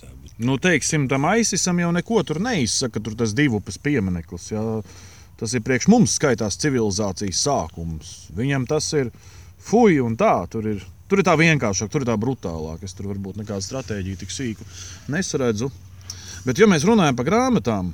Tā, 0.00 0.10
bet 0.10 0.42
nu, 0.42 0.56
teiksim, 0.62 1.08
tam 1.10 1.26
aizsisam 1.30 1.80
jau 1.82 1.90
neko 1.94 2.22
tur 2.26 2.40
neizsaka. 2.42 3.02
Tur 3.02 3.18
tas 3.18 3.34
divu 3.38 3.62
pēc 3.64 3.78
piemineklis. 3.84 4.50
Jā. 4.54 4.64
Tas 5.42 5.54
ir 5.58 5.64
priekš 5.66 5.88
mums 5.90 6.16
skaitās 6.20 6.58
civilizācijas 6.62 7.44
sākums. 7.46 8.12
Viņam 8.38 8.66
tas 8.70 8.92
ir 8.98 9.10
fuj 9.62 10.02
un 10.04 10.14
tā. 10.18 10.34
Tur 10.50 10.68
ir, 10.74 10.84
tur 11.10 11.22
ir 11.22 11.26
tā 11.26 11.34
vienkāršāk, 11.38 11.90
tur 11.90 12.04
ir 12.04 12.10
tā 12.12 12.18
brutālāk. 12.20 12.84
Es 12.86 12.94
tur 12.98 13.10
varbūt 13.10 13.40
nekādu 13.42 13.66
stratēģiju 13.66 14.20
tik 14.22 14.34
sīku 14.34 14.68
nesaredzu. 15.10 15.70
Bet, 16.42 16.58
ja 16.58 16.66
mēs 16.70 16.86
runājam 16.86 17.18
par 17.18 17.26
grāmatām, 17.28 17.92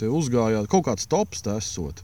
te 0.00 0.08
uzgājāt 0.08 0.68
kaut 0.72 0.86
kāds 0.86 1.08
tops, 1.10 1.42
tā 1.44 1.58
esot. 1.60 2.00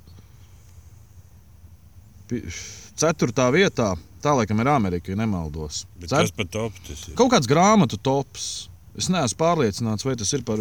Ceturtā 2.95 3.49
vietā, 3.55 3.93
tā 4.23 4.33
laikam 4.39 4.61
ir 4.63 4.69
Amerika, 4.71 5.11
ja 5.13 5.19
nemaldos. 5.19 5.85
bet 5.99 6.11
Cet- 6.13 6.29
kas 6.29 6.31
pat 6.37 6.51
top 6.55 6.77
tas 6.87 7.09
ir? 7.09 7.15
Kaut 7.19 7.33
kāds 7.33 7.51
grāmatu 7.51 7.99
tops. 7.99 8.69
Es 8.95 9.09
neesmu 9.11 9.39
pārliecināts, 9.41 10.05
vai 10.07 10.15
tas 10.15 10.31
ir 10.37 10.45
par 10.47 10.61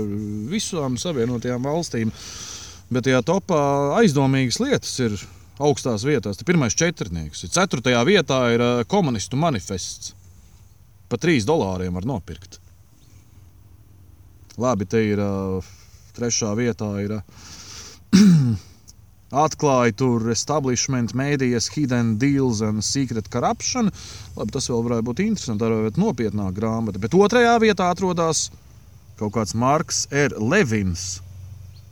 visām 0.49 0.95
savienotajām 0.97 1.61
valstīm. 1.69 2.09
Bet 2.89 3.05
tajā 3.05 3.21
topā 3.26 3.59
aizdomīgas 3.99 4.57
lietas 4.59 4.95
ir 5.05 5.13
augstās 5.61 6.01
vietās. 6.03 6.39
Te 6.39 6.43
pirmais 6.47 6.74
četrnieks. 6.74 7.45
Ceturtajā 7.53 8.01
vietā 8.09 8.39
ir 8.55 8.59
ā, 8.65 8.71
komunistu 8.89 9.38
manifests. 9.38 10.15
Pa 11.09 11.17
3 11.21 11.45
dolāriem 11.45 11.93
var 11.93 12.07
nopirkt. 12.09 12.57
Labi, 14.57 14.86
te 14.89 15.01
ir 15.05 15.21
uh, 15.21 15.61
trešā 16.17 16.55
vietā. 16.57 16.89
Ir, 17.05 17.15
uh, 17.19 17.21
Atklāja 19.34 19.95
tur 19.97 20.27
establishment, 20.29 21.15
mēdījas, 21.17 21.71
hidden 21.73 22.11
deals 22.21 22.61
and 22.61 22.84
secret 22.86 23.31
corruption. 23.34 23.89
Labi, 24.38 24.53
tas 24.53 24.67
vēl 24.69 24.84
varētu 24.86 25.07
būt 25.07 25.21
interesanti, 25.25 25.69
būt 25.88 25.97
nopietnāka 25.97 26.53
grāmata. 26.59 27.01
Bet 27.01 27.15
otrajā 27.17 27.55
vietā 27.63 27.88
atrodas 27.89 28.51
kaut 29.17 29.34
kāds 29.34 29.55
Marks 29.57 30.03
R. 30.13 30.36
Levins. 30.38 31.21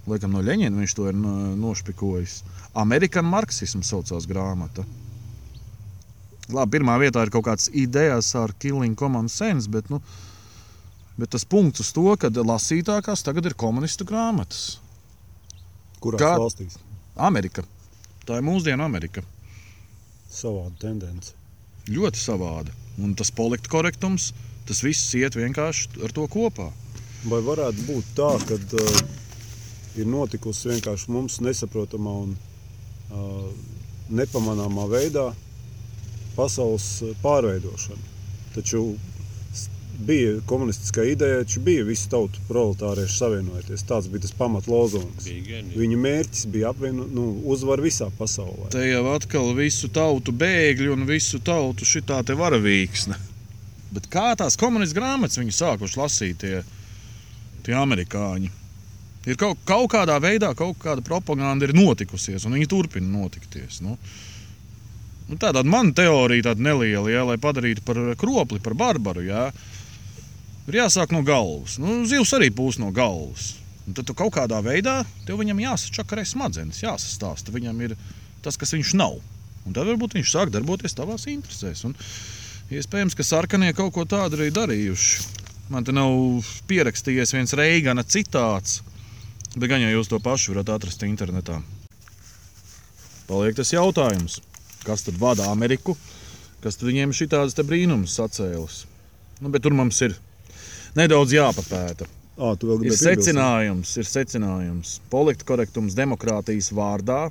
Laikam 0.09 0.33
no 0.35 0.41
Leņķina 0.45 0.83
viņš 0.83 0.93
to 0.97 1.07
ir 1.09 1.17
no- 1.17 1.55
nošpikojis. 1.57 2.43
Amerikan 2.77 3.25
marksisms 3.25 3.89
saucās 3.89 4.29
grāmata. 4.29 4.85
Labi, 6.51 6.77
pirmā 6.77 6.99
vietā 7.01 7.25
ir 7.25 7.33
kaut 7.33 7.45
kāds 7.45 7.69
idejas 7.73 8.35
ar 8.35 8.53
Killing 8.59 8.95
Common 8.97 9.29
Sense, 9.29 9.69
bet, 9.71 9.89
nu, 9.89 10.01
bet 11.17 11.29
tas 11.33 11.45
punkts 11.45 11.81
uz 11.81 11.91
to, 11.95 12.05
ka 12.17 12.29
lasītākās 12.29 13.23
tagad 13.25 13.45
ir 13.49 13.57
komunistu 13.57 14.05
grāmatas. 14.05 14.77
Kurās 16.01 16.21
Kā- 16.21 16.37
valstīs? 16.37 16.77
Amerika. 17.21 17.63
Tā 18.25 18.39
ir 18.39 18.45
mūsdienu 18.45 18.85
Amerika. 18.85 19.23
Savāda 20.31 20.73
tendence. 20.81 21.35
Ļoti 21.89 22.21
savāda. 22.21 22.73
Un 23.01 23.15
tas 23.17 23.31
politkorektums, 23.33 24.31
tas 24.69 24.81
viss 24.85 25.13
iet 25.17 25.37
vienkārši 25.37 26.03
ar 26.05 26.13
to 26.15 26.27
kopā. 26.31 26.69
Vai 27.29 27.41
varētu 27.45 27.85
būt 27.87 28.13
tā, 28.17 28.29
ka 28.49 28.57
uh, 28.57 29.01
ir 29.99 30.09
notikusi 30.09 30.71
vienkārši 30.71 31.11
mums 31.13 31.39
nesaprotamā 31.45 32.15
un 32.25 32.35
uh, 32.35 33.49
nepamanāmā 34.09 34.87
veidā 34.91 35.27
pasaules 36.37 36.87
uh, 37.05 37.13
pārveidošana? 37.23 38.09
Taču 38.55 38.85
bija 39.99 40.37
komunistiskā 40.49 41.03
ideja, 41.11 41.41
taču 41.43 41.61
bija 41.65 41.83
visu 41.85 42.09
tautu 42.11 42.41
proletārieši 42.47 43.17
savienojoties. 43.17 43.83
Tāds 43.87 44.09
bija 44.11 44.25
tas 44.25 44.35
gan. 45.47 45.73
Viņu 45.75 45.99
mērķis 46.01 46.47
bija 46.53 46.71
apvienot, 46.71 47.11
nu, 47.15 47.27
uzvar 47.53 47.81
visā 47.83 48.09
pasaulē. 48.17 48.71
Te 48.73 48.85
jau 48.87 49.03
atkal 49.13 49.51
visu 49.57 49.89
tautu 49.93 50.31
bēgļi 50.31 50.89
un 50.93 51.05
visu 51.09 51.39
tautu 51.39 51.87
šitā 51.87 52.21
te 52.25 52.37
varavīksne. 52.37 53.19
Bet 53.91 54.07
kā 54.11 54.31
tās 54.39 54.57
komunistu 54.59 55.01
grāmatas 55.01 55.39
viņi 55.41 55.53
sākuši 55.55 55.99
lasīt 55.99 56.41
tie, 56.43 56.61
tie 57.65 57.75
amerikāņi? 57.75 58.51
Ir 59.29 59.37
kaut, 59.37 59.59
kaut 59.67 59.91
kādā 59.93 60.15
veidā 60.23 60.55
kaut 60.57 60.79
kāda 60.81 61.03
propaganda 61.05 61.67
ir 61.67 61.75
notikusies, 61.77 62.45
un 62.47 62.55
viņi 62.57 62.69
turpina 62.71 63.19
notikties. 63.19 63.81
Nu. 63.85 63.97
Nu, 65.29 65.37
tāda 65.39 65.61
mana 65.63 65.93
teorija, 65.95 66.49
tāda 66.49 66.65
neliela, 66.65 67.11
ja, 67.11 67.21
lai 67.27 67.37
padarītu 67.39 67.83
par 67.85 67.99
kropli, 68.19 68.59
par 68.63 68.73
barbaru. 68.79 69.23
Ja, 69.27 69.45
ir 70.69 70.79
jāsāk 70.81 71.13
no 71.15 71.23
galvas. 71.25 71.77
Nu, 71.81 72.01
zivs 72.09 72.33
arī 72.37 72.51
pūs 72.53 72.79
no 72.81 72.91
galvas. 72.95 73.55
Un 73.87 73.97
tad 73.97 74.11
kaut 74.15 74.35
kādā 74.35 74.59
veidā 74.63 75.01
viņam 75.27 75.61
jāsačakarē 75.63 76.25
smadzenes, 76.27 76.83
jāsastāsta. 76.83 77.53
Viņam 77.53 77.79
ir 77.87 77.95
tas, 78.45 78.57
kas 78.59 78.75
viņš 78.75 78.93
nav. 78.99 79.17
Un 79.65 79.75
tad 79.75 79.89
varbūt 79.89 80.15
viņš 80.17 80.31
sāk 80.33 80.53
darboties 80.53 80.95
tavās 80.97 81.27
interesēs. 81.29 81.83
Un 81.87 81.95
iespējams, 82.73 83.17
ka 83.17 83.25
sarkanie 83.25 83.73
kaut 83.77 83.93
ko 83.95 84.05
tādu 84.05 84.39
arī 84.39 84.51
darījuši. 84.53 85.39
Man 85.71 85.85
te 85.87 85.93
nav 85.95 86.11
pierakstījies 86.67 87.31
viens 87.35 87.53
Reigana 87.55 88.03
citāts, 88.03 88.81
bet 89.55 89.69
gan 89.71 89.83
jau 89.83 89.91
jūs 89.93 90.09
to 90.11 90.19
pašu 90.23 90.51
varat 90.51 90.73
atrast 90.73 91.05
internetā. 91.07 91.61
Paliek 93.29 93.55
tas 93.55 93.71
jautājums, 93.71 94.41
kas 94.83 95.05
tad 95.07 95.19
vada 95.21 95.47
Ameriku, 95.51 95.95
kas 96.63 96.75
tad 96.75 96.89
viņiem 96.89 97.13
šitādas 97.15 97.55
te 97.55 97.63
brīnumus 97.63 98.17
sacēlis. 98.19 98.81
Nu, 99.39 99.49
bet 99.53 99.63
tur 99.63 99.73
mums 99.77 100.01
ir 100.03 100.17
nedaudz 100.97 101.35
jāpapēta. 101.35 102.07
À, 102.41 102.55
Ir 102.81 102.95
secinājums, 102.97 103.91
ir 104.01 104.07
secinājums. 104.07 104.95
Politkorektums 105.11 105.93
demokrātijas 105.93 106.71
vārdā 106.73 107.27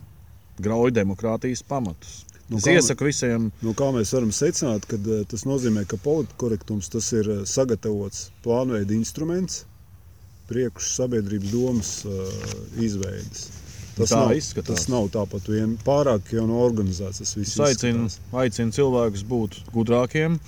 grauj 0.63 0.93
demokrātijas 0.95 1.65
pamatus. 1.67 2.21
Nu, 2.51 2.59
Es 2.59 2.67
iesaku 2.67 3.07
visiem, 3.07 3.49
Nu, 3.63 3.73
kā 3.79 3.89
mēs 3.95 4.11
varam 4.15 4.31
secināt, 4.35 4.87
ka 4.91 4.99
tas 5.31 5.45
nozīmē, 5.47 5.85
ka 5.87 5.97
politkorektums 6.03 6.91
tas 6.91 7.13
ir 7.15 7.29
sagatavots 7.47 8.29
plānveida 8.45 8.95
instruments 8.97 9.65
priekš 10.51 10.89
sabiedrības 10.97 11.53
domas 11.55 11.91
uh, 12.05 12.27
izveides. 12.83 13.49
Tas, 13.95 14.11
Tā 14.11 14.19
nav, 14.25 14.33
izskatās. 14.35 14.83
tas 14.83 14.89
nav 14.91 15.07
tāpat 15.15 15.47
vien 15.51 15.77
pārāk 15.87 16.33
jau 16.35 16.47
no 16.49 16.59
organizēts. 16.65 17.23
Es 17.23 17.55
aicinu, 17.61 18.09
aicinu 18.43 18.75
cilvēkus 18.75 19.23
būt 19.31 19.59
gudrākiem, 19.75 20.39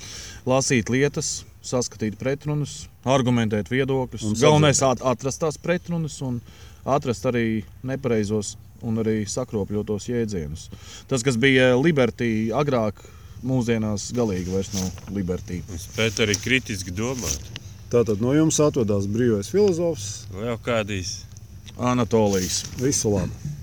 lasīt 0.49 0.91
lietas, 0.91 1.45
saskatīt 1.63 2.19
pretrunas, 2.19 2.89
argumentēt 3.09 3.71
viedokļus. 3.73 4.29
Galvenais 4.41 4.83
ir 4.83 5.07
atrast 5.13 5.43
tās 5.43 5.59
pretrunas 5.61 6.19
un 6.25 6.41
atrast 6.85 7.27
arī 7.31 7.63
nepareizos 7.87 8.57
un 8.83 8.99
arī 9.03 9.23
sakropļotos 9.31 10.09
jēdzienus. 10.11 10.69
Tas, 11.11 11.23
kas 11.23 11.39
bija 11.39 11.73
Liberty 11.79 12.51
agrāk, 12.55 12.99
mūsdienās 13.47 14.11
galīgi 14.15 14.55
vairs 14.55 14.73
nav 14.75 15.15
Liberty. 15.15 15.63
Spēt 15.79 16.23
arī 16.23 16.39
kritiski 16.39 16.95
domāt. 16.95 17.51
Tātad 17.93 18.23
no 18.25 18.33
jums 18.35 18.59
atvadās 18.63 19.09
brīvais 19.11 19.51
filozofs. 19.53 20.25
Vēl 20.33 20.57
kādīs 20.65 21.21
Anatolijas. 21.79 22.63
Visu 22.81 23.13
labu! 23.13 23.62